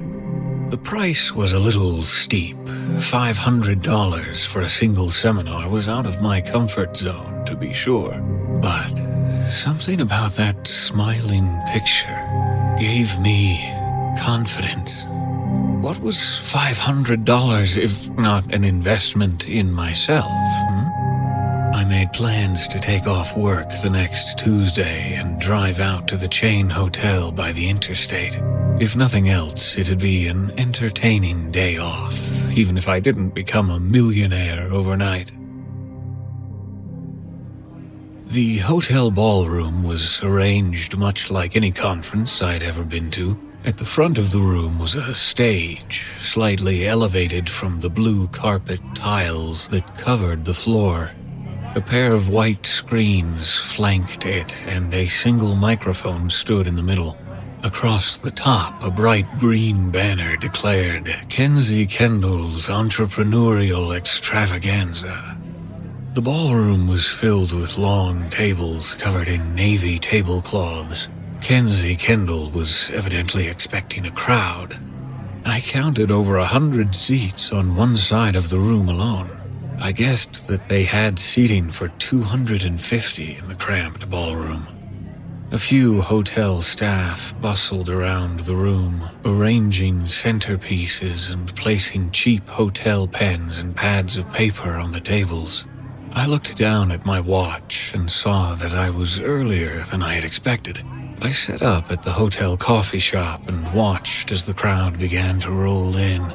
[0.69, 2.57] The price was a little steep.
[2.57, 8.19] $500 for a single seminar was out of my comfort zone, to be sure.
[8.61, 9.06] But
[9.51, 13.59] something about that smiling picture gave me
[14.19, 15.07] confidence.
[15.81, 20.31] What was $500 if not an investment in myself?
[20.31, 21.75] Hmm?
[21.75, 26.29] I made plans to take off work the next Tuesday and drive out to the
[26.29, 28.39] chain hotel by the interstate.
[28.81, 32.19] If nothing else, it'd be an entertaining day off,
[32.57, 35.33] even if I didn't become a millionaire overnight.
[38.27, 43.39] The hotel ballroom was arranged much like any conference I'd ever been to.
[43.65, 48.81] At the front of the room was a stage, slightly elevated from the blue carpet
[48.95, 51.13] tiles that covered the floor.
[51.77, 57.17] A pair of white screens flanked it, and a single microphone stood in the middle.
[57.63, 65.36] Across the top, a bright green banner declared Kensey Kendall's Entrepreneurial Extravaganza.
[66.17, 71.11] The ballroom was filled with long tables covered in navy tablecloths.
[71.43, 74.79] Kensey Kendall was evidently expecting a crowd.
[75.45, 79.31] I counted over a hundred seats on one side of the room alone.
[79.79, 84.67] I guessed that they had seating for 250 in the cramped ballroom.
[85.51, 93.59] A few hotel staff bustled around the room, arranging centerpieces and placing cheap hotel pens
[93.59, 95.67] and pads of paper on the tables.
[96.17, 100.25] I looked down at my watch and saw that I was earlier than I had
[100.25, 100.83] expected.
[101.21, 105.51] I set up at the hotel coffee shop and watched as the crowd began to
[105.51, 106.27] roll in.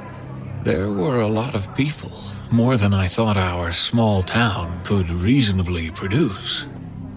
[0.64, 2.12] There were a lot of people,
[2.52, 6.68] more than I thought our small town could reasonably produce.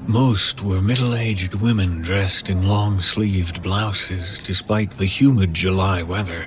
[0.07, 6.47] Most were middle aged women dressed in long sleeved blouses despite the humid July weather.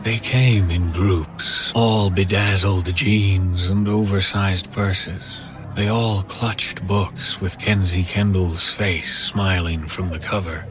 [0.00, 5.42] They came in groups, all bedazzled jeans and oversized purses.
[5.74, 10.66] They all clutched books with Kensey Kendall's face smiling from the cover.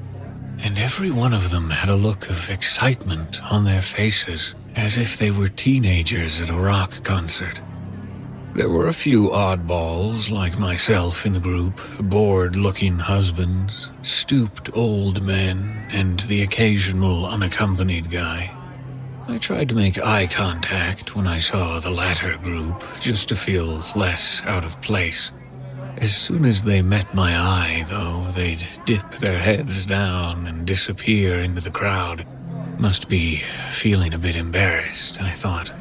[0.63, 5.17] And every one of them had a look of excitement on their faces, as if
[5.17, 7.61] they were teenagers at a rock concert.
[8.53, 15.21] There were a few oddballs like myself in the group, bored looking husbands, stooped old
[15.21, 18.57] men, and the occasional unaccompanied guy.
[19.30, 23.84] I tried to make eye contact when I saw the latter group, just to feel
[23.95, 25.32] less out of place.
[25.97, 31.39] As soon as they met my eye, though, they'd dip their heads down and disappear
[31.39, 32.25] into the crowd.
[32.80, 35.73] Must be feeling a bit embarrassed, I thought.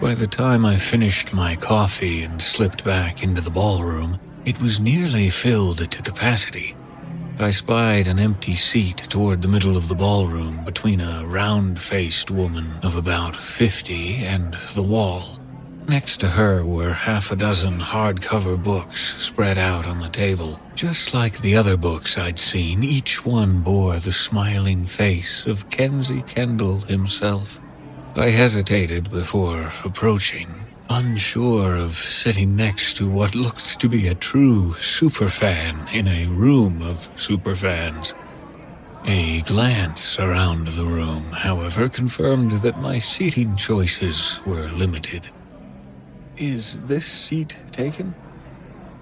[0.00, 4.78] By the time I finished my coffee and slipped back into the ballroom, it was
[4.78, 6.76] nearly filled to capacity.
[7.38, 12.30] I spied an empty seat toward the middle of the ballroom between a round faced
[12.30, 15.40] woman of about 50 and the wall.
[15.88, 20.60] Next to her were half a dozen hardcover books spread out on the table.
[20.76, 26.22] Just like the other books I'd seen, each one bore the smiling face of Kensey
[26.22, 27.60] Kendall himself.
[28.16, 30.48] I hesitated before approaching,
[30.90, 36.82] unsure of sitting next to what looked to be a true superfan in a room
[36.82, 38.14] of superfans.
[39.06, 45.28] A glance around the room, however, confirmed that my seating choices were limited.
[46.36, 48.14] Is this seat taken?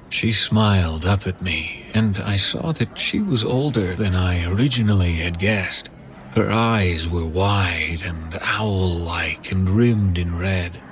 [0.08, 5.12] She smiled up at me, and I saw that she was older than I originally
[5.14, 5.88] had guessed.
[6.34, 10.82] Her eyes were wide and owl like and rimmed in red.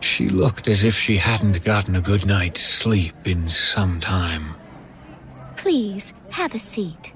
[0.00, 4.42] She looked as if she hadn't gotten a good night's sleep in some time.
[5.56, 7.12] Please, have a seat.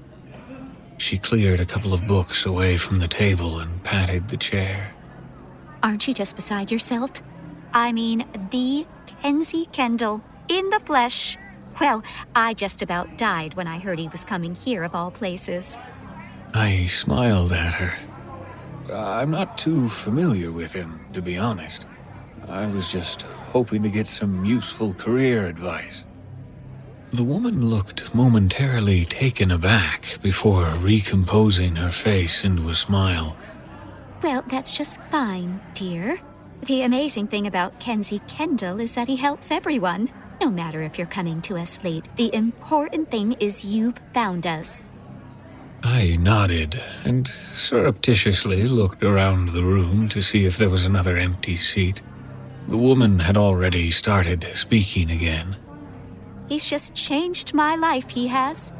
[0.97, 4.93] She cleared a couple of books away from the table and patted the chair.
[5.83, 7.11] Aren't you just beside yourself?
[7.73, 8.85] I mean, the
[9.21, 11.37] Kensey Kendall, in the flesh.
[11.81, 12.03] Well,
[12.35, 15.77] I just about died when I heard he was coming here, of all places.
[16.53, 18.93] I smiled at her.
[18.93, 21.85] I'm not too familiar with him, to be honest.
[22.49, 26.03] I was just hoping to get some useful career advice.
[27.11, 33.37] The woman looked momentarily taken aback before recomposing her face into a smile.
[34.21, 36.17] Well, that's just fine, dear.
[36.63, 40.09] The amazing thing about Kensey Kendall is that he helps everyone.
[40.41, 44.83] No matter if you're coming to us late, the important thing is you've found us.
[45.83, 51.55] I nodded and surreptitiously looked around the room to see if there was another empty
[51.55, 52.01] seat.
[52.67, 55.55] The woman had already started speaking again.
[56.49, 58.73] He's just changed my life, he has.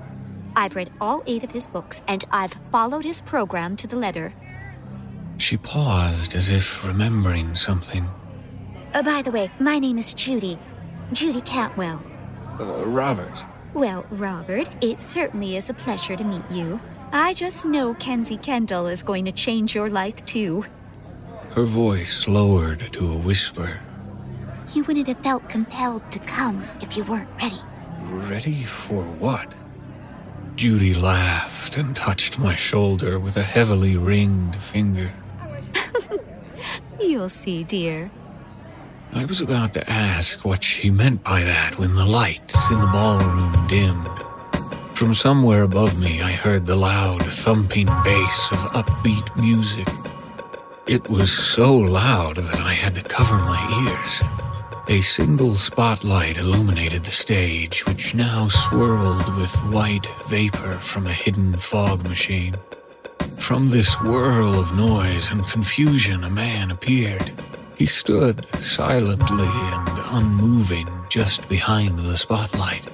[0.56, 4.34] I've read all eight of his books, and I've followed his program to the letter.
[5.38, 8.08] She paused as if remembering something.
[8.94, 10.58] Uh, by the way, my name is Judy.
[11.12, 12.02] Judy Cantwell.
[12.60, 13.44] Uh, Robert.
[13.74, 16.80] Well, Robert, it certainly is a pleasure to meet you.
[17.12, 20.66] I just know Kensey Kendall is going to change your life too.
[21.56, 23.80] Her voice lowered to a whisper.
[24.74, 27.62] You wouldn't have felt compelled to come if you weren't ready.
[28.02, 29.54] Ready for what?
[30.58, 35.14] Judy laughed and touched my shoulder with a heavily ringed finger.
[37.00, 38.12] You'll see, dear.
[39.14, 42.88] I was about to ask what she meant by that when the lights in the
[42.88, 44.98] ballroom dimmed.
[44.98, 49.88] From somewhere above me, I heard the loud, thumping bass of upbeat music.
[50.88, 53.58] It was so loud that I had to cover my
[53.90, 54.22] ears.
[54.88, 61.58] A single spotlight illuminated the stage, which now swirled with white vapor from a hidden
[61.58, 62.56] fog machine.
[63.40, 67.32] From this whirl of noise and confusion, a man appeared.
[67.76, 72.86] He stood silently and unmoving, just behind the spotlight.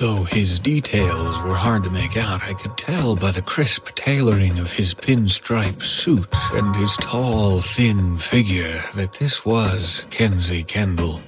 [0.00, 4.58] Though his details were hard to make out, I could tell by the crisp tailoring
[4.58, 11.20] of his pinstripe suit and his tall, thin figure that this was Kensey Kendall.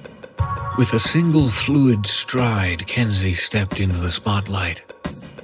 [0.75, 4.83] With a single fluid stride, Kensey stepped into the spotlight.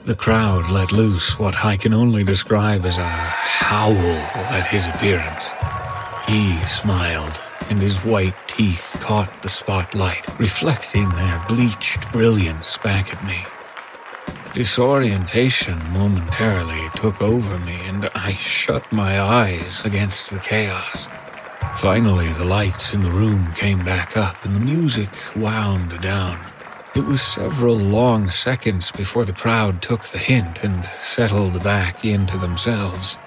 [0.06, 5.52] The crowd let loose what I can only describe as a howl at his appearance.
[6.28, 7.40] He smiled,
[7.70, 13.44] and his white teeth caught the spotlight, reflecting their bleached brilliance back at me.
[14.54, 21.08] Disorientation momentarily took over me, and I shut my eyes against the chaos.
[21.76, 26.40] Finally, the lights in the room came back up, and the music wound down.
[26.96, 32.38] It was several long seconds before the crowd took the hint and settled back into
[32.38, 33.18] themselves.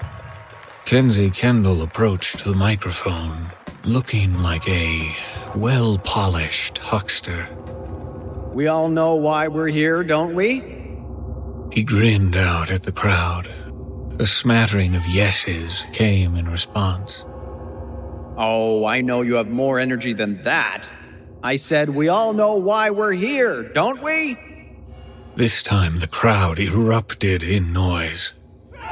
[0.85, 3.47] Kensey Kendall approached the microphone,
[3.85, 5.11] looking like a
[5.57, 7.49] well polished huckster.
[8.53, 10.61] We all know why we're here, don't we?
[11.73, 13.49] He grinned out at the crowd.
[14.19, 17.25] A smattering of yeses came in response.
[18.37, 20.93] Oh, I know you have more energy than that.
[21.43, 24.39] I said we all know why we're here, don't we?
[25.35, 28.35] This time the crowd erupted in noise.
[28.75, 28.85] Yes,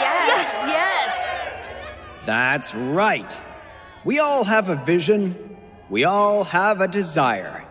[0.00, 0.64] yes.
[0.66, 2.26] Yes!
[2.26, 3.40] That's right.
[4.04, 5.56] We all have a vision.
[5.88, 7.64] We all have a desire.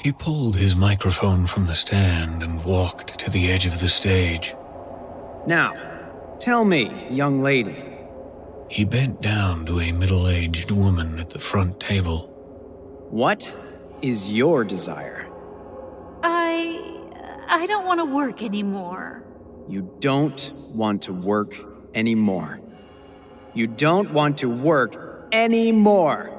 [0.00, 4.54] He pulled his microphone from the stand and walked to the edge of the stage.
[5.46, 5.74] Now,
[6.38, 7.76] tell me, young lady.
[8.70, 12.28] He bent down to a middle aged woman at the front table.
[13.10, 13.54] What
[14.00, 15.28] is your desire?
[16.22, 16.88] I.
[17.48, 19.22] I don't want to work anymore.
[19.68, 21.54] You don't want to work
[21.94, 22.60] anymore.
[23.52, 26.30] You don't want to work anymore.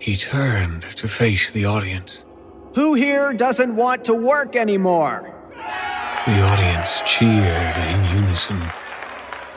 [0.00, 2.24] He turned to face the audience.
[2.74, 5.30] Who here doesn't want to work anymore?
[6.26, 8.60] The audience cheered in unison.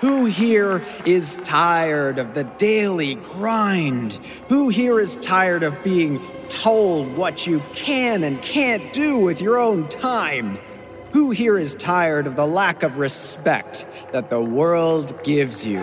[0.01, 4.19] Who here is tired of the daily grind?
[4.49, 9.57] Who here is tired of being told what you can and can't do with your
[9.57, 10.59] own time?
[11.13, 15.79] Who here is tired of the lack of respect that the world gives you?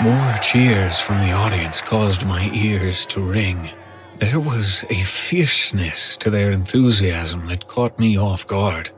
[0.00, 3.68] More cheers from the audience caused my ears to ring.
[4.16, 8.90] There was a fierceness to their enthusiasm that caught me off guard.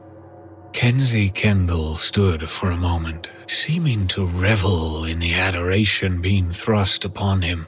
[0.72, 7.42] Kensey Kendall stood for a moment, seeming to revel in the adoration being thrust upon
[7.42, 7.66] him.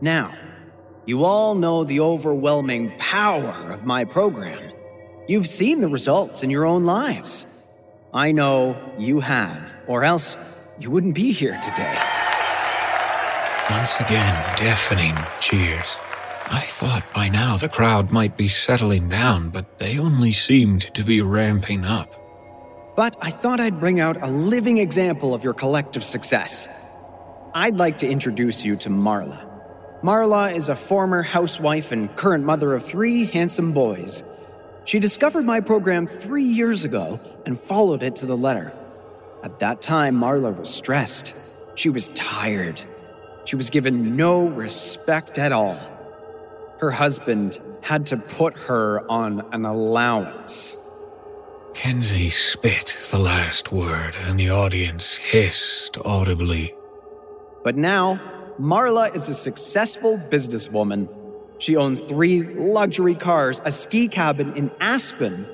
[0.00, 0.32] Now,
[1.04, 4.72] you all know the overwhelming power of my program.
[5.26, 7.46] You've seen the results in your own lives.
[8.14, 10.36] I know you have, or else
[10.80, 11.98] you wouldn't be here today.
[13.70, 15.96] Once again, deafening cheers.
[16.50, 21.04] I thought by now the crowd might be settling down, but they only seemed to
[21.04, 22.14] be ramping up.
[22.96, 26.66] But I thought I'd bring out a living example of your collective success.
[27.54, 29.44] I'd like to introduce you to Marla.
[30.02, 34.22] Marla is a former housewife and current mother of three handsome boys.
[34.84, 38.72] She discovered my program three years ago and followed it to the letter.
[39.42, 41.34] At that time, Marla was stressed.
[41.74, 42.82] She was tired.
[43.44, 45.78] She was given no respect at all.
[46.80, 50.76] Her husband had to put her on an allowance.
[51.74, 56.74] Kensey spit the last word, and the audience hissed audibly.
[57.62, 58.20] But now,
[58.60, 61.08] Marla is a successful businesswoman.
[61.58, 65.46] She owns three luxury cars, a ski cabin in Aspen,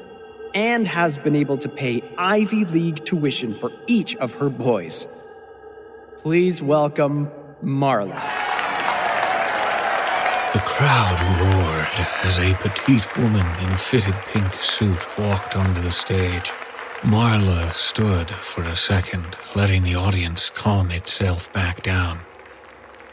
[0.54, 5.06] and has been able to pay Ivy League tuition for each of her boys.
[6.16, 7.30] Please welcome
[7.62, 8.22] Marla.
[10.52, 15.90] The crowd roared as a petite woman in a fitted pink suit walked onto the
[15.90, 16.52] stage.
[17.00, 22.20] Marla stood for a second, letting the audience calm itself back down.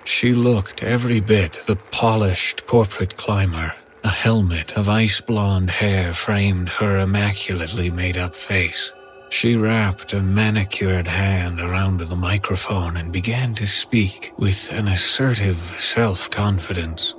[0.04, 3.74] She looked every bit the polished corporate climber.
[4.04, 8.92] A helmet of ice blonde hair framed her immaculately made up face.
[9.30, 15.58] She wrapped a manicured hand around the microphone and began to speak with an assertive
[15.80, 17.14] self confidence.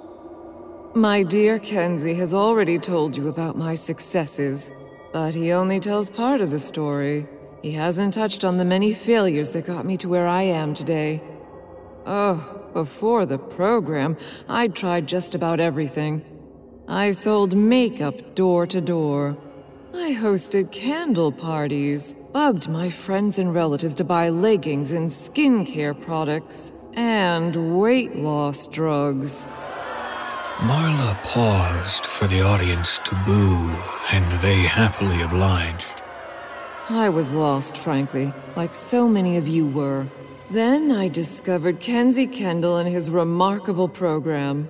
[0.94, 4.72] My dear Kensey has already told you about my successes,
[5.12, 7.28] but he only tells part of the story.
[7.62, 11.22] He hasn't touched on the many failures that got me to where I am today.
[12.06, 14.16] Oh, before the program,
[14.48, 16.24] I'd tried just about everything.
[16.92, 19.34] I sold makeup door to door.
[19.94, 26.70] I hosted candle parties, bugged my friends and relatives to buy leggings and skincare products,
[26.92, 29.46] and weight loss drugs.
[30.58, 33.74] Marla paused for the audience to boo,
[34.12, 36.02] and they happily obliged.
[36.90, 40.08] I was lost, frankly, like so many of you were.
[40.50, 44.68] Then I discovered Kenzie Kendall and his remarkable program.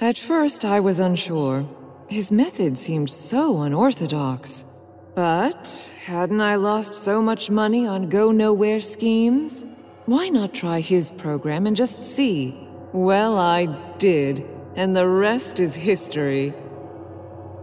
[0.00, 1.68] At first, I was unsure.
[2.08, 4.64] His method seemed so unorthodox.
[5.14, 9.64] But hadn't I lost so much money on go nowhere schemes?
[10.06, 12.56] Why not try his program and just see?
[12.92, 13.66] Well, I
[13.98, 14.46] did
[14.78, 16.54] and the rest is history.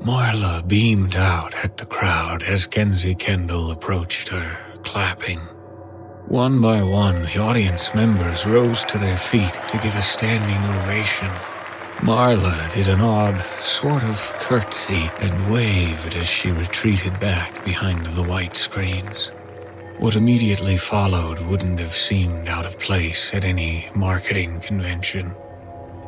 [0.02, 5.40] Marla beamed out at the crowd as Kensey Kendall approached her, clapping.
[6.28, 11.32] One by one, the audience members rose to their feet to give a standing ovation.
[12.02, 18.24] Marla did an odd sort of curtsy and waved as she retreated back behind the
[18.24, 19.32] white screens.
[19.98, 25.34] What immediately followed wouldn't have seemed out of place at any marketing convention.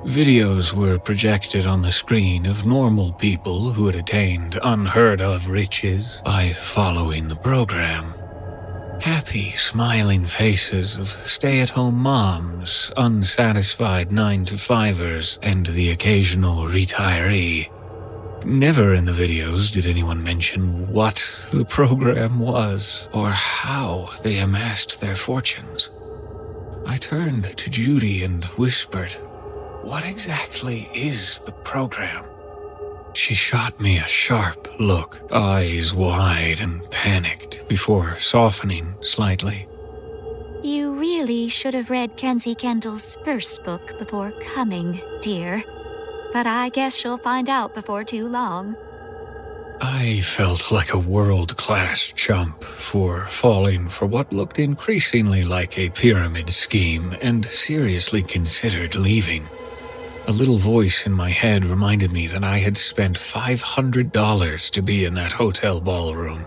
[0.04, 6.22] Videos were projected on the screen of normal people who had attained unheard of riches
[6.24, 8.16] by following the program.
[9.02, 16.64] Happy, smiling faces of stay at home moms, unsatisfied nine to fivers, and the occasional
[16.66, 17.70] retiree.
[18.43, 25.00] Never in the videos did anyone mention what the program was or how they amassed
[25.00, 25.89] their fortunes.
[26.86, 29.12] I turned to Judy and whispered,
[29.84, 32.26] what exactly is the program?
[33.14, 39.68] She shot me a sharp look, eyes wide and panicked, before softening slightly.
[40.64, 45.64] You really should have read Kensey Kendall's first book before coming, dear.
[46.34, 48.76] But I guess you'll find out before too long.
[49.80, 55.89] I felt like a world class chump for falling for what looked increasingly like a
[55.89, 59.47] pyramid scheme and seriously considered leaving.
[60.28, 65.05] A little voice in my head reminded me that I had spent $500 to be
[65.05, 66.41] in that hotel ballroom.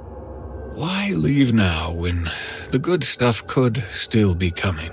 [0.74, 2.28] Why leave now when
[2.72, 4.90] the good stuff could still be coming?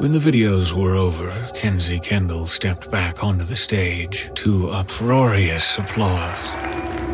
[0.00, 6.54] When the videos were over, Kensey Kendall stepped back onto the stage to uproarious applause.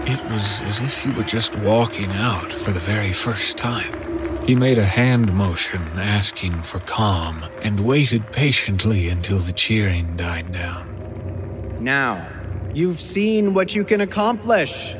[0.08, 4.11] It was as if he were just walking out for the very first time.
[4.44, 10.52] He made a hand motion asking for calm and waited patiently until the cheering died
[10.52, 11.78] down.
[11.80, 12.28] Now,
[12.74, 14.94] you've seen what you can accomplish.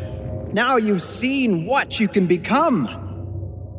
[0.53, 2.88] Now you've seen what you can become.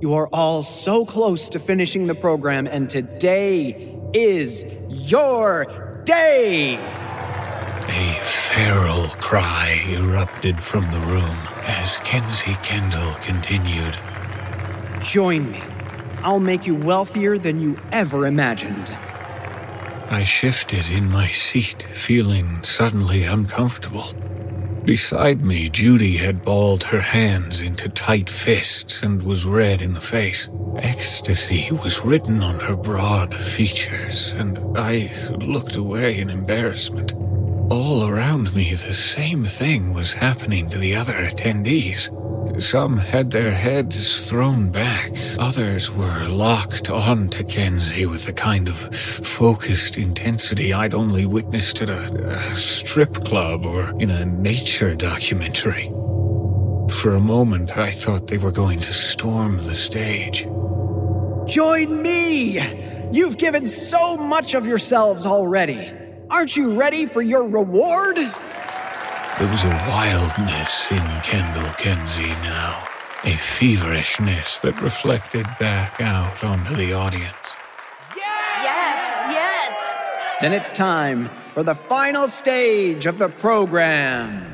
[0.02, 6.76] You are all so close to finishing the program, and today is your day!
[6.76, 13.98] A feral cry erupted from the room as Kensey Kendall continued.
[15.04, 15.62] Join me.
[16.24, 18.96] I'll make you wealthier than you ever imagined.
[20.10, 24.06] I shifted in my seat, feeling suddenly uncomfortable.
[24.86, 30.02] Beside me, Judy had balled her hands into tight fists and was red in the
[30.02, 30.48] face.
[30.78, 37.14] Ecstasy was written on her broad features, and I looked away in embarrassment.
[37.70, 42.10] All around me, the same thing was happening to the other attendees.
[42.60, 45.12] Some had their heads thrown back.
[45.40, 51.82] Others were locked on to Kensey with the kind of focused intensity I'd only witnessed
[51.82, 55.92] at a, a strip club or in a nature documentary.
[56.92, 60.44] For a moment, I thought they were going to storm the stage.
[61.48, 62.60] Join me!
[63.12, 65.92] You've given so much of yourselves already.
[66.30, 68.18] Aren't you ready for your reward?
[69.40, 72.84] There was a wildness in Kendall Kensey now,
[73.24, 77.56] a feverishness that reflected back out onto the audience.
[78.16, 79.00] Yes,
[79.32, 80.38] yes!
[80.40, 84.46] Then it's time for the final stage of the program.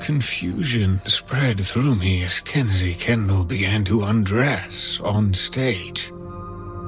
[0.00, 6.12] Confusion spread through me as Kensey Kendall began to undress on stage.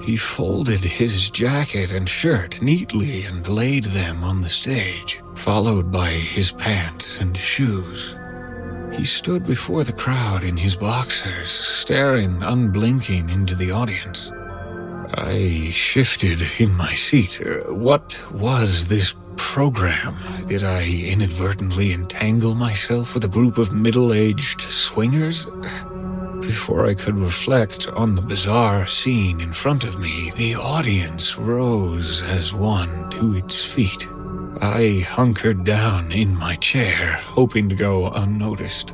[0.03, 6.11] He folded his jacket and shirt neatly and laid them on the stage, followed by
[6.11, 8.17] his pants and shoes.
[8.93, 14.31] He stood before the crowd in his boxers, staring unblinking into the audience.
[15.15, 17.41] I shifted in my seat.
[17.69, 20.17] What was this program?
[20.47, 25.47] Did I inadvertently entangle myself with a group of middle aged swingers?
[26.41, 32.22] Before I could reflect on the bizarre scene in front of me, the audience rose
[32.22, 34.09] as one to its feet.
[34.62, 38.91] I hunkered down in my chair, hoping to go unnoticed.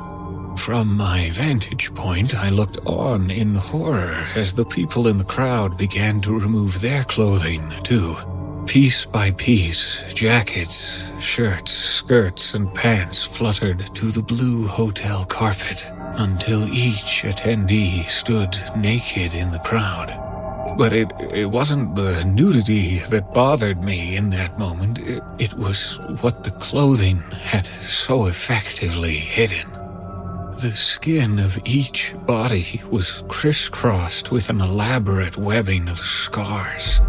[0.56, 5.76] From my vantage point, I looked on in horror as the people in the crowd
[5.76, 8.16] began to remove their clothing, too.
[8.66, 15.84] Piece by piece, jackets, shirts, skirts, and pants fluttered to the blue hotel carpet
[16.18, 20.08] until each attendee stood naked in the crowd.
[20.76, 24.98] But it, it wasn't the nudity that bothered me in that moment.
[24.98, 29.70] It, it was what the clothing had so effectively hidden.
[30.60, 37.00] The skin of each body was crisscrossed with an elaborate webbing of scars.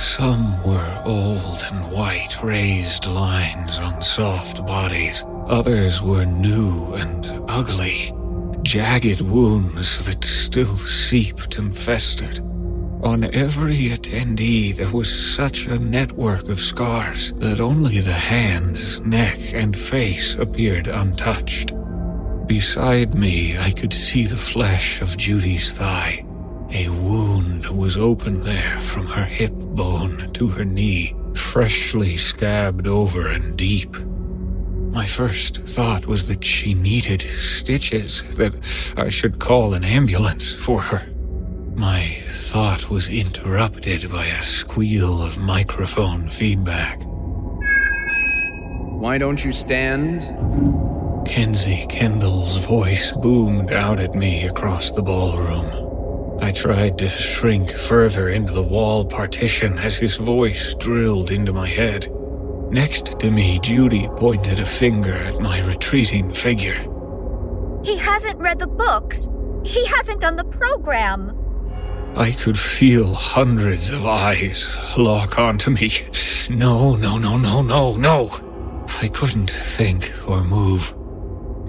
[0.00, 5.24] Some were old and white, raised lines on soft bodies.
[5.46, 8.12] Others were new and ugly,
[8.62, 12.40] jagged wounds that still seeped and festered.
[13.02, 19.38] On every attendee, there was such a network of scars that only the hands, neck,
[19.52, 21.72] and face appeared untouched.
[22.46, 26.24] Beside me, I could see the flesh of Judy's thigh.
[26.72, 33.28] A wound was open there from her hip bone to her knee, freshly scabbed over
[33.28, 33.96] and deep.
[34.92, 38.52] My first thought was that she needed stitches, that
[38.94, 41.10] I should call an ambulance for her.
[41.74, 47.00] My thought was interrupted by a squeal of microphone feedback.
[49.00, 50.20] Why don't you stand?
[51.26, 56.38] Kensey Kendall's voice boomed out at me across the ballroom.
[56.42, 61.66] I tried to shrink further into the wall partition as his voice drilled into my
[61.66, 62.08] head.
[62.72, 66.88] Next to me, Judy pointed a finger at my retreating figure.
[67.84, 69.28] He hasn't read the books.
[69.62, 71.38] He hasn't done the program.
[72.16, 74.66] I could feel hundreds of eyes
[74.96, 75.90] lock onto me.
[76.48, 78.30] No, no, no, no, no, no.
[79.02, 80.94] I couldn't think or move.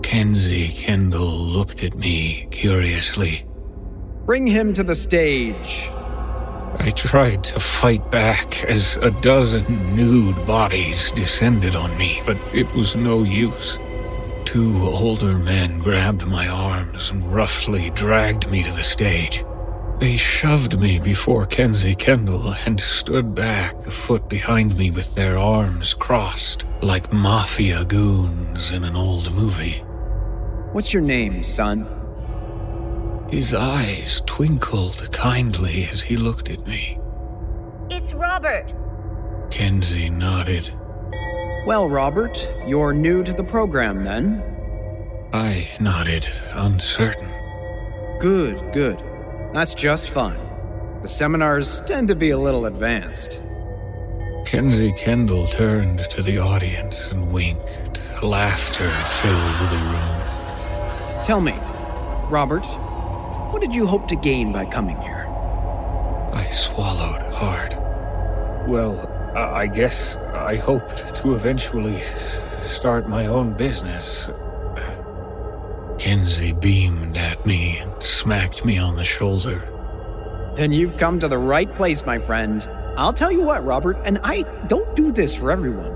[0.04, 3.46] Kensey Kendall looked at me curiously.
[4.26, 5.90] Bring him to the stage.
[6.80, 12.72] I tried to fight back as a dozen nude bodies descended on me, but it
[12.74, 13.78] was no use.
[14.46, 19.46] Two older men grabbed my arms and roughly dragged me to the stage.
[20.00, 25.38] They shoved me before Kensey Kendall and stood back a foot behind me with their
[25.38, 29.84] arms crossed, like mafia goons in an old movie.
[30.74, 32.03] What's your name, son?
[33.34, 37.00] His eyes twinkled kindly as he looked at me.
[37.90, 38.76] It's Robert.
[39.50, 40.72] Kensey nodded.
[41.66, 44.44] Well, Robert, you're new to the program then?
[45.34, 47.28] I nodded, uncertain.
[48.20, 49.02] Good, good.
[49.52, 50.38] That's just fine.
[51.02, 53.40] The seminars tend to be a little advanced.
[54.46, 58.00] Kensey Kendall turned to the audience and winked.
[58.22, 61.24] Laughter filled the room.
[61.24, 61.56] Tell me,
[62.30, 62.64] Robert,
[63.54, 65.28] what did you hope to gain by coming here?
[66.34, 67.78] I swallowed hard.
[68.68, 72.00] Well, I guess I hoped to eventually
[72.64, 74.28] start my own business.
[76.00, 79.70] Kensey beamed at me and smacked me on the shoulder.
[80.56, 82.68] Then you've come to the right place, my friend.
[82.98, 85.96] I'll tell you what, Robert, and I don't do this for everyone.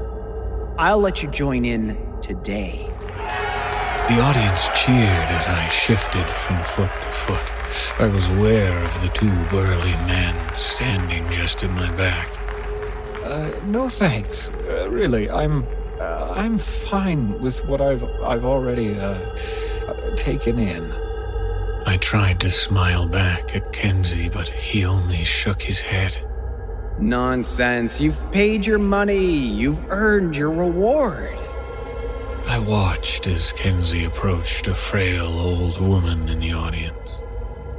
[0.78, 2.88] I'll let you join in today.
[4.08, 8.00] The audience cheered as I shifted from foot to foot.
[8.02, 12.30] I was aware of the two burly men standing just at my back.
[13.26, 14.48] Uh, no thanks.
[14.50, 15.66] Uh, really, I'm
[16.00, 19.20] uh, I'm fine with what I've I've already uh,
[20.16, 20.90] taken in.
[21.86, 26.18] I tried to smile back at Kensey, but he only shook his head.
[26.98, 28.00] Nonsense.
[28.00, 29.28] You've paid your money.
[29.28, 31.38] You've earned your reward.
[32.50, 37.10] I watched as Kensey approached a frail old woman in the audience.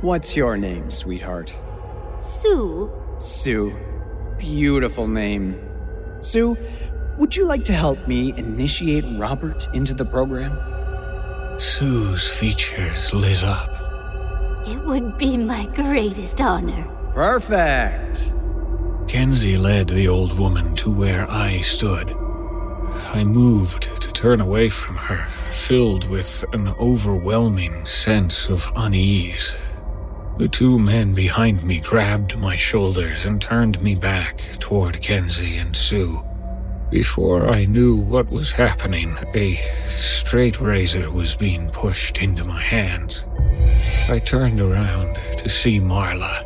[0.03, 1.55] What's your name, sweetheart?
[2.21, 2.93] Sue.
[3.19, 3.75] Sue.
[4.39, 5.59] Beautiful name.
[6.21, 6.57] Sue,
[7.17, 10.53] would you like to help me initiate Robert into the program?
[11.59, 14.69] Sue's features lit up.
[14.69, 16.87] It would be my greatest honor.
[17.15, 18.31] Perfect.
[19.09, 22.15] Kensey led the old woman to where I stood.
[23.15, 29.55] I moved to turn away from her, filled with an overwhelming sense of unease.
[30.39, 35.75] The two men behind me grabbed my shoulders and turned me back toward Kensey and
[35.75, 36.23] Sue.
[36.91, 39.55] Before I knew what was happening, a
[39.89, 43.25] straight razor was being pushed into my hands.
[44.09, 46.45] I turned around to see Marla.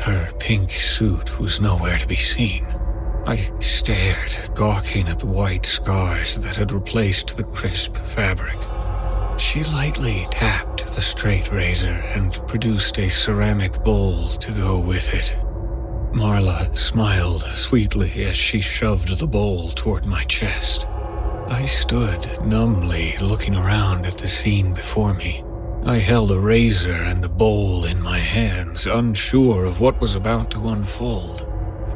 [0.00, 2.66] Her pink suit was nowhere to be seen.
[3.28, 8.56] I stared, gawking at the white scars that had replaced the crisp fabric.
[9.38, 15.36] She lightly tapped the straight razor and produced a ceramic bowl to go with it.
[16.16, 20.86] Marla smiled sweetly as she shoved the bowl toward my chest.
[21.48, 25.44] I stood numbly looking around at the scene before me.
[25.84, 30.50] I held a razor and a bowl in my hands, unsure of what was about
[30.52, 31.47] to unfold.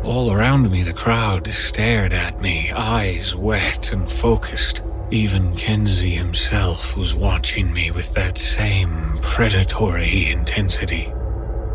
[0.05, 4.83] All around me, the crowd stared at me, eyes wet and focused.
[5.13, 8.91] Even Kensey himself was watching me with that same
[9.23, 11.13] predatory intensity.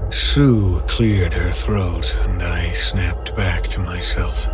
[0.09, 4.47] Sue cleared her throat, and I snapped back to myself.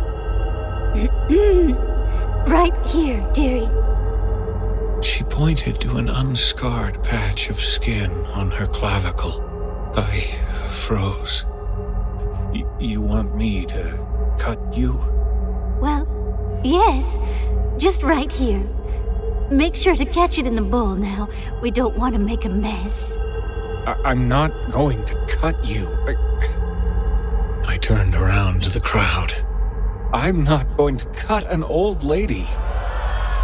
[2.46, 3.68] right here, dearie.
[5.02, 9.42] She pointed to an unscarred patch of skin on her clavicle.
[9.96, 10.20] I
[10.70, 11.44] froze.
[12.54, 14.92] Y- you want me to cut you?
[15.80, 16.06] Well,
[16.62, 17.18] yes.
[17.78, 18.62] Just right here.
[19.50, 21.28] Make sure to catch it in the bowl now.
[21.62, 23.18] We don't want to make a mess.
[23.86, 25.88] I- am not going to cut you.
[26.06, 29.32] I-, I turned around to the crowd.
[30.12, 32.46] I'm not going to cut an old lady.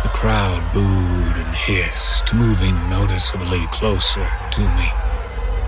[0.05, 5.10] The crowd booed and hissed, moving noticeably closer to me.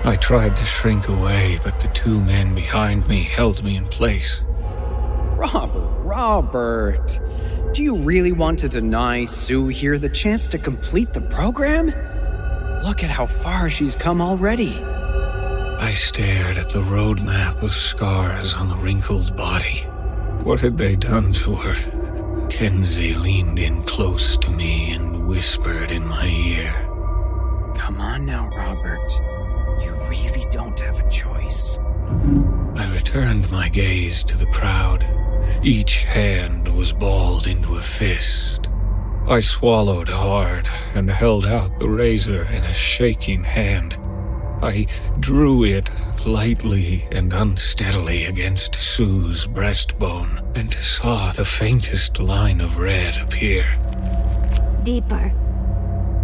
[0.04, 4.40] I tried to shrink away, but the two men behind me held me in place.
[5.36, 7.20] Robert, Robert,
[7.72, 11.86] do you really want to deny Sue here the chance to complete the program?
[12.82, 14.82] Look at how far she's come already.
[14.82, 19.86] I stared at the roadmap of scars on the wrinkled body.
[20.42, 22.48] What had they done to her?
[22.48, 26.72] Kensey leaned in close to me and whispered in my ear.
[27.76, 29.31] Come on now, Robert.
[30.12, 31.78] You really don't have a choice.
[32.76, 35.06] I returned my gaze to the crowd.
[35.62, 38.68] Each hand was balled into a fist.
[39.26, 43.96] I swallowed hard and held out the razor in a shaking hand.
[44.62, 44.86] I
[45.18, 45.88] drew it
[46.26, 53.64] lightly and unsteadily against Sue's breastbone and saw the faintest line of red appear.
[54.82, 55.32] Deeper.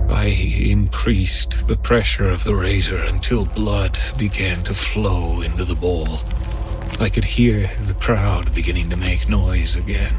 [0.08, 6.20] I increased the pressure of the razor until blood began to flow into the bowl.
[7.00, 10.14] I could hear the crowd beginning to make noise again.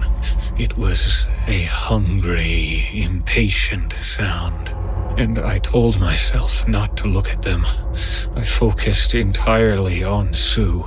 [0.57, 4.69] It was a hungry, impatient sound
[5.19, 7.65] and I told myself not to look at them.
[8.35, 10.83] I focused entirely on Sue.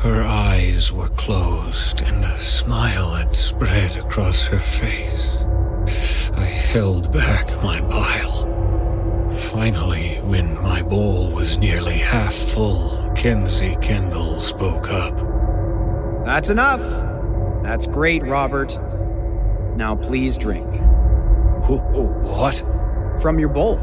[0.00, 5.36] Her eyes were closed, and a smile had spread across her face.
[6.36, 9.30] I held back my bile.
[9.34, 15.16] Finally, when my bowl was nearly half full, Kensey Kendall spoke up.
[16.24, 16.82] That's enough.
[17.62, 18.78] That's great, Robert.
[19.76, 20.66] Now please drink.
[21.68, 22.62] What?
[23.20, 23.78] from your bowl.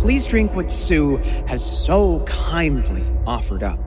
[0.00, 1.16] Please drink what Sue
[1.46, 3.80] has so kindly offered up.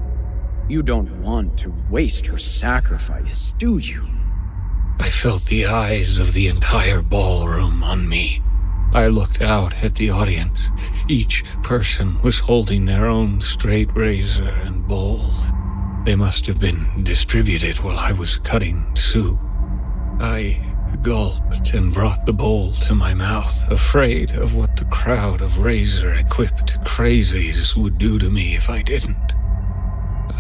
[0.67, 4.18] You don't want to waste her sacrifice, do you?
[4.99, 8.41] I felt the eyes of the entire ballroom on me.
[8.93, 10.69] I looked out at the audience.
[11.07, 15.31] Each person was holding their own straight razor and bowl.
[16.05, 19.39] They must have been distributed while I was cutting Sue.
[20.19, 20.61] I
[21.01, 26.13] gulped and brought the bowl to my mouth, afraid of what the crowd of razor
[26.13, 29.35] equipped crazies would do to me if I didn't.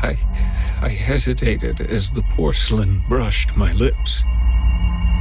[0.01, 0.17] I.
[0.81, 4.23] I hesitated as the porcelain brushed my lips.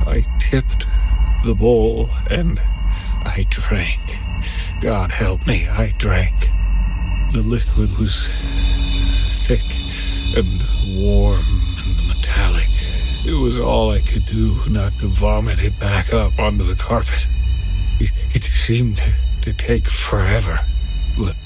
[0.09, 0.87] I tipped
[1.45, 2.59] the bowl and
[3.25, 4.01] I drank.
[4.81, 6.49] God help me, I drank.
[7.33, 8.27] The liquid was
[9.47, 9.65] thick
[10.35, 10.63] and
[10.99, 11.45] warm
[11.77, 12.71] and metallic.
[13.27, 17.29] It was all I could do not to vomit it back up onto the carpet.
[18.01, 19.03] It, it seemed
[19.43, 20.59] to take forever.
[21.19, 21.37] But,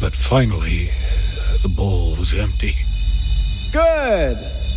[0.00, 0.90] but finally,
[1.62, 2.78] the bowl was empty.
[3.70, 4.69] Good!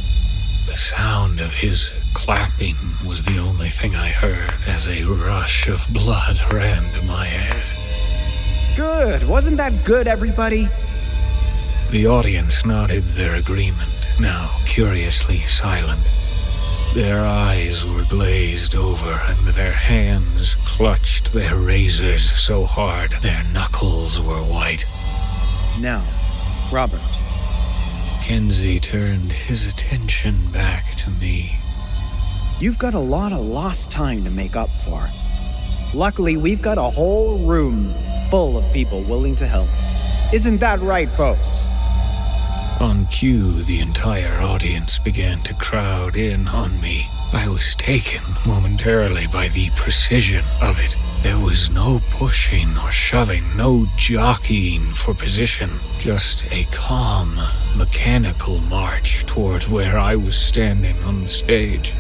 [0.74, 5.86] The sound of his clapping was the only thing I heard as a rush of
[5.94, 8.76] blood ran to my head.
[8.76, 9.22] Good!
[9.28, 10.68] Wasn't that good, everybody?
[11.92, 16.02] The audience nodded their agreement now curiously silent.
[16.96, 24.20] Their eyes were glazed over, and their hands clutched their razors so hard their knuckles
[24.20, 24.88] were white.
[25.80, 26.04] Now,
[26.72, 27.13] Robert.
[28.24, 31.60] Kensey turned his attention back to me.
[32.58, 35.10] You've got a lot of lost time to make up for.
[35.94, 37.94] Luckily, we've got a whole room
[38.30, 39.68] full of people willing to help.
[40.34, 41.66] Isn't that right, folks?
[42.80, 47.10] On cue, the entire audience began to crowd in on me.
[47.34, 50.96] I was taken momentarily by the precision of it.
[51.24, 57.40] There was no pushing or shoving, no jockeying for position, just a calm,
[57.78, 61.94] mechanical march toward where I was standing on the stage.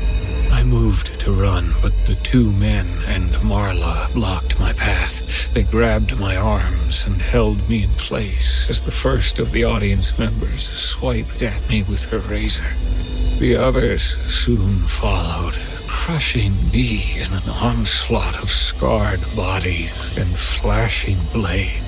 [0.51, 5.53] I moved to run, but the two men and Marla blocked my path.
[5.53, 10.19] They grabbed my arms and held me in place as the first of the audience
[10.19, 12.75] members swiped at me with her razor.
[13.39, 15.55] The others soon followed,
[16.05, 21.81] crushing me in an onslaught of scarred bodies and flashing blade.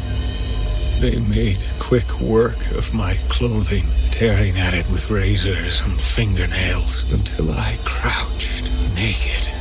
[1.02, 7.52] They made quick work of my clothing, tearing at it with razors and fingernails until
[7.52, 9.52] I crouched, naked,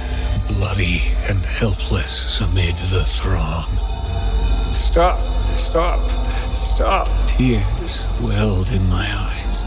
[0.46, 3.66] bloody, and helpless amid the throng.
[4.72, 5.18] Stop!
[5.56, 6.54] Stop!
[6.54, 7.08] Stop!
[7.26, 9.64] Tears welled in my eyes.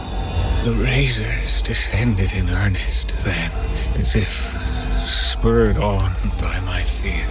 [0.63, 3.51] The razors descended in earnest then,
[3.99, 4.66] as if
[5.09, 7.27] spurred on by my fear.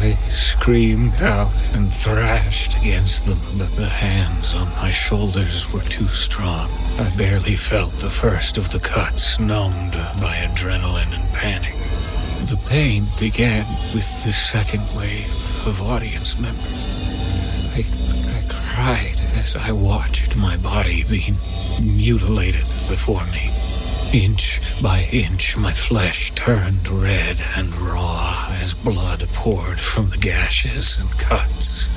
[0.00, 6.06] I screamed out and thrashed against them, but the hands on my shoulders were too
[6.06, 6.70] strong.
[6.98, 11.74] I barely felt the first of the cuts, numbed by adrenaline and panic.
[12.48, 16.84] The pain began with the second wave of audience members.
[17.74, 17.84] I,
[18.30, 21.36] I cried as I watched my body being
[21.82, 23.50] mutilated before me.
[24.12, 30.98] Inch by inch, my flesh turned red and raw as blood poured from the gashes
[30.98, 31.88] and cuts.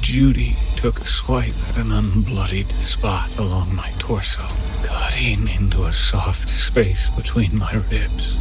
[0.00, 4.42] Judy took a swipe at an unbloodied spot along my torso,
[4.82, 8.36] cutting into a soft space between my ribs.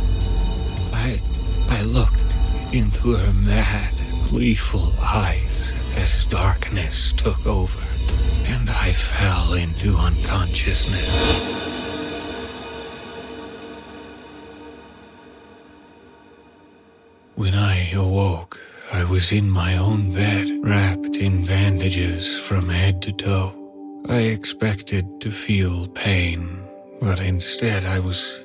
[0.91, 1.21] I,
[1.69, 2.33] I looked
[2.73, 3.93] into her mad,
[4.27, 7.85] gleeful eyes as darkness took over,
[8.47, 11.76] and I fell into unconsciousness.
[17.37, 18.59] When I awoke,
[18.91, 23.53] I was in my own bed, wrapped in bandages from head to toe.
[24.09, 26.63] I expected to feel pain,
[26.99, 28.41] but instead I was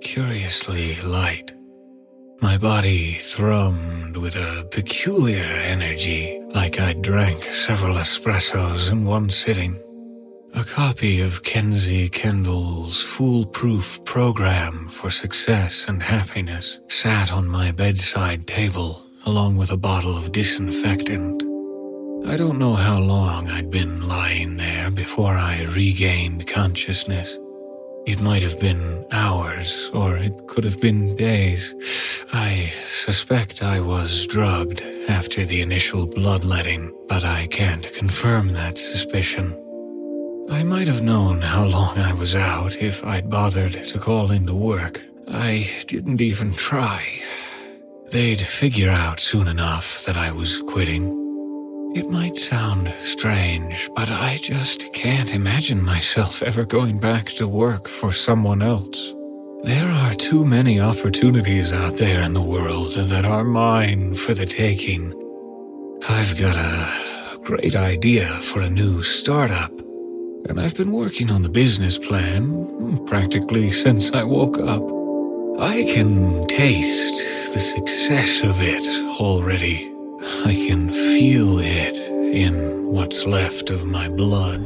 [0.00, 1.54] curiously light.
[2.40, 9.78] My body thrummed with a peculiar energy, like I drank several espressos in one sitting.
[10.54, 18.46] A copy of Kensey Kendall's foolproof program for success and happiness sat on my bedside
[18.46, 21.42] table, along with a bottle of disinfectant.
[22.26, 27.38] I don't know how long I'd been lying there before I regained consciousness.
[28.06, 31.74] It might have been hours, or it could have been days.
[32.34, 39.56] I suspect I was drugged after the initial bloodletting, but I can't confirm that suspicion.
[40.52, 44.54] I might have known how long I was out if I'd bothered to call into
[44.54, 45.02] work.
[45.26, 47.02] I didn't even try.
[48.10, 51.06] They'd figure out soon enough that I was quitting.
[51.96, 57.88] It might sound strange, but I just can't imagine myself ever going back to work
[57.88, 59.14] for someone else.
[59.62, 64.46] There are too many opportunities out there in the world that are mine for the
[64.46, 65.14] taking.
[66.10, 69.72] I've got a great idea for a new startup,
[70.48, 74.82] and I've been working on the business plan practically since I woke up.
[75.60, 79.92] I can taste the success of it already.
[80.44, 81.96] I can feel it
[82.34, 84.60] in what's left of my blood.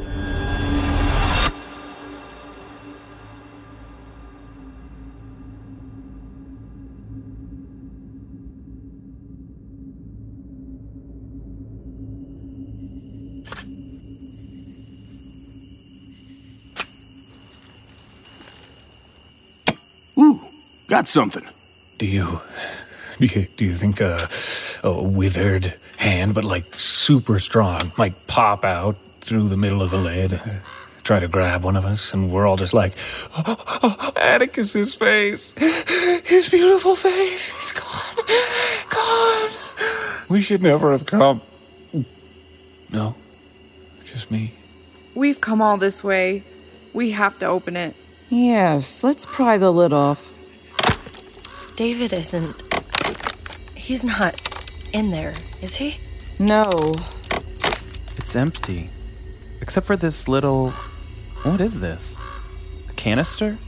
[20.96, 21.46] Got something.
[21.98, 22.40] Do you,
[23.18, 24.30] do you, do you think a,
[24.82, 29.98] a withered hand, but like super strong, might pop out through the middle of the
[29.98, 30.40] lid,
[31.02, 32.94] try to grab one of us, and we're all just like,
[33.36, 35.52] oh, oh, Atticus's face,
[36.24, 38.24] his beautiful face, he's gone,
[38.88, 39.50] gone.
[40.30, 41.42] We should never have come.
[42.90, 43.14] No,
[44.06, 44.54] just me.
[45.14, 46.42] We've come all this way.
[46.94, 47.94] We have to open it.
[48.30, 50.32] Yes, let's pry the lid off.
[51.76, 52.62] David isn't.
[53.74, 54.40] He's not
[54.94, 55.98] in there, is he?
[56.38, 56.92] No.
[58.16, 58.88] It's empty.
[59.60, 60.70] Except for this little.
[61.42, 62.16] What is this?
[62.88, 63.58] A canister?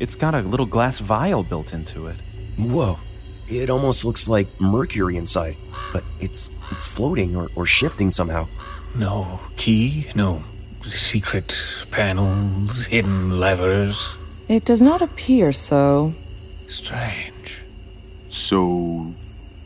[0.00, 2.16] It's got a little glass vial built into it.
[2.58, 2.98] Whoa.
[3.48, 5.56] It almost looks like mercury inside,
[5.92, 8.48] but it's it's floating or, or shifting somehow.
[8.96, 10.42] No key, no
[10.82, 11.56] secret
[11.92, 14.16] panels, hidden levers.
[14.48, 16.12] It does not appear so.
[16.66, 17.35] Strange.
[18.36, 19.14] So,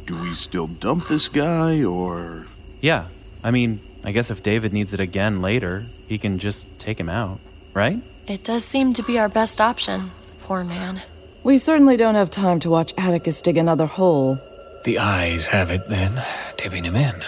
[0.07, 2.47] do we still dump this guy, or.
[2.81, 3.09] Yeah,
[3.43, 7.09] I mean, I guess if David needs it again later, he can just take him
[7.09, 7.41] out,
[7.75, 8.01] right?
[8.29, 10.13] It does seem to be our best option.
[10.45, 11.03] Poor man.
[11.43, 14.39] We certainly don't have time to watch Atticus dig another hole.
[14.85, 16.23] The ayes have it then,
[16.57, 17.21] tipping him in.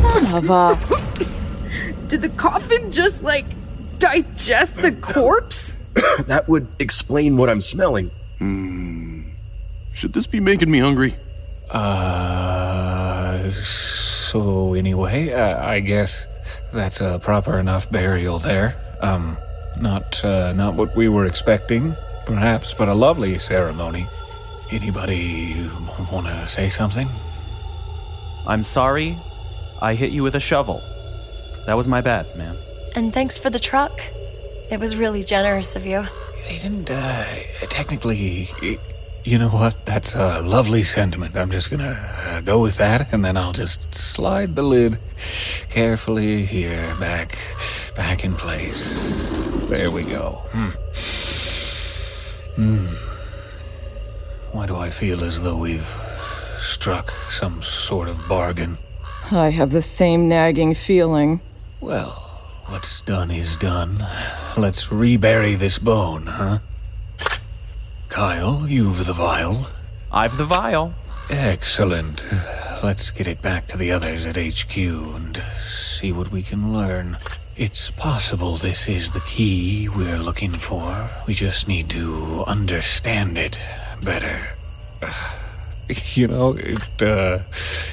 [0.00, 0.74] Son of a.
[2.08, 3.44] Did the coffin just like
[3.98, 5.76] digest the corpse?
[6.26, 8.10] that would explain what I'm smelling.
[8.38, 9.22] Hmm.
[9.92, 11.14] Should this be making me hungry?
[11.70, 13.50] Uh.
[14.30, 16.24] So, anyway, uh, I guess
[16.72, 18.76] that's a proper enough burial there.
[19.00, 19.36] Um,
[19.80, 24.06] not, uh, not what we were expecting, perhaps, but a lovely ceremony.
[24.70, 25.68] Anybody
[26.12, 27.08] want to say something?
[28.46, 29.18] I'm sorry
[29.82, 30.80] I hit you with a shovel.
[31.66, 32.56] That was my bad, man.
[32.94, 34.00] And thanks for the truck.
[34.70, 36.04] It was really generous of you.
[36.44, 37.24] He didn't, uh,
[37.68, 38.48] technically.
[39.24, 39.84] You know what?
[39.84, 41.36] That's a lovely sentiment.
[41.36, 44.98] I'm just gonna uh, go with that, and then I'll just slide the lid
[45.68, 47.36] carefully here, back,
[47.96, 48.96] back in place.
[49.68, 50.40] There we go.
[50.52, 50.70] Hmm.
[52.56, 52.86] Hmm.
[54.56, 55.90] Why do I feel as though we've
[56.58, 58.78] struck some sort of bargain?
[59.32, 61.40] I have the same nagging feeling.
[61.80, 62.29] Well,
[62.70, 64.06] what's done is done.
[64.56, 66.58] Let's rebury this bone, huh?
[68.08, 69.66] Kyle, you've the vial.
[70.12, 70.94] I've the vial.
[71.28, 72.24] Excellent.
[72.82, 77.18] Let's get it back to the others at HQ and see what we can learn.
[77.56, 81.10] It's possible this is the key we're looking for.
[81.26, 83.58] We just need to understand it
[84.02, 84.40] better.
[86.14, 87.40] You know, it uh,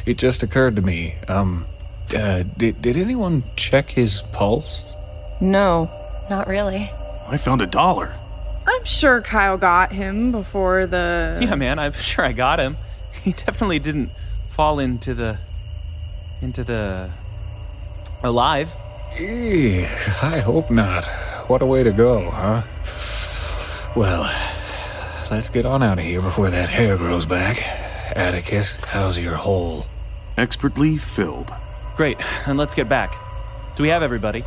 [0.06, 1.16] it just occurred to me.
[1.28, 1.66] Um,
[2.14, 4.84] uh, did did anyone check his pulse?
[5.40, 5.90] No,
[6.30, 6.92] not really.
[7.28, 8.14] I found a dollar.
[8.66, 11.40] I'm sure Kyle got him before the.
[11.42, 12.78] Yeah, man, I'm sure I got him.
[13.24, 14.10] He definitely didn't
[14.52, 15.38] fall into the.
[16.42, 17.10] into the.
[18.24, 18.74] alive.
[19.16, 19.84] Eeh,
[20.24, 21.04] I hope not.
[21.50, 22.62] What a way to go, huh?
[23.96, 24.32] Well,
[25.32, 27.58] let's get on out of here before that hair grows back.
[28.16, 29.88] Atticus, how's your hole?
[30.38, 31.54] Expertly filled.
[31.98, 32.18] Great,
[32.48, 33.18] and let's get back.
[33.76, 34.42] Do we have everybody?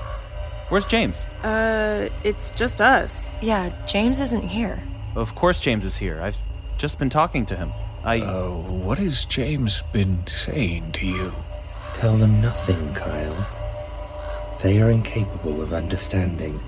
[0.68, 1.24] Where's James?
[1.42, 3.32] Uh, it's just us.
[3.42, 4.80] Yeah, James isn't here.
[5.16, 6.20] Of course, James is here.
[6.22, 6.36] I've
[6.78, 7.72] just been talking to him.
[8.04, 8.20] I.
[8.20, 11.32] Uh, what has James been saying to you?
[11.94, 13.46] Tell them nothing, Kyle.
[14.62, 16.60] They are incapable of understanding.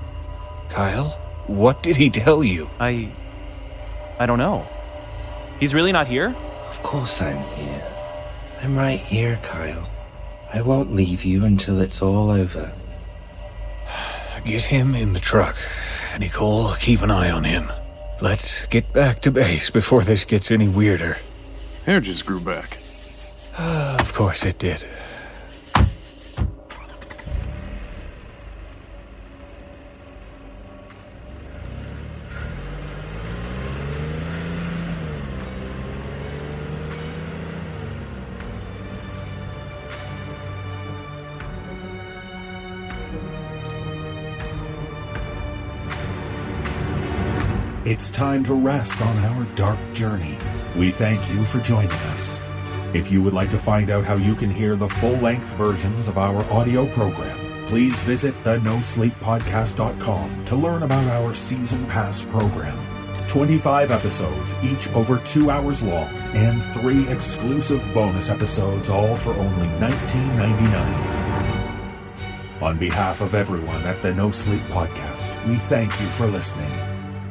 [0.68, 1.10] Kyle?
[1.46, 2.68] What did he tell you?
[2.80, 3.08] I.
[4.18, 4.66] I don't know.
[5.60, 6.34] He's really not here?
[6.66, 7.86] Of course I'm here.
[8.62, 9.88] I'm right here, Kyle.
[10.53, 12.72] I won't leave you until it's all over.
[14.44, 15.57] Get him in the truck.
[16.12, 17.70] And Nikolle, keep an eye on him.
[18.20, 21.18] Let's get back to base before this gets any weirder.
[21.86, 22.78] Hair just grew back.
[23.59, 24.84] of course it did.
[47.93, 50.38] It's time to rest on our dark journey.
[50.74, 52.40] We thank you for joining us.
[52.95, 56.09] If you would like to find out how you can hear the full length versions
[56.09, 62.81] of our audio program, please visit the NoSleepPodcast.com to learn about our season pass program.
[63.28, 69.69] 25 episodes, each over two hours long, and three exclusive bonus episodes, all for only
[69.69, 72.62] $19.99.
[72.62, 76.70] On behalf of everyone at the No Sleep Podcast, we thank you for listening.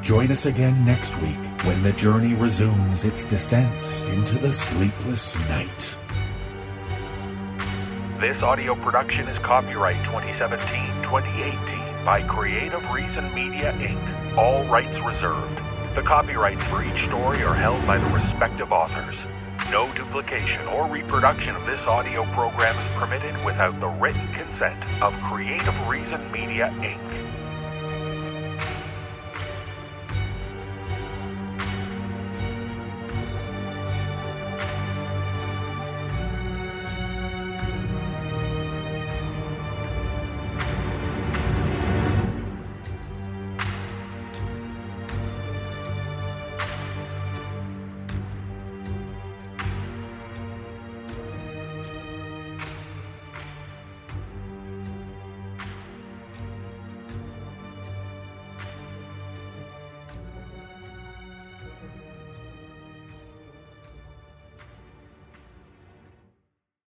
[0.01, 5.97] Join us again next week when the journey resumes its descent into the sleepless night.
[8.19, 15.55] This audio production is copyright 2017 2018 by Creative Reason Media Inc., all rights reserved.
[15.93, 19.23] The copyrights for each story are held by the respective authors.
[19.69, 25.13] No duplication or reproduction of this audio program is permitted without the written consent of
[25.21, 27.20] Creative Reason Media Inc.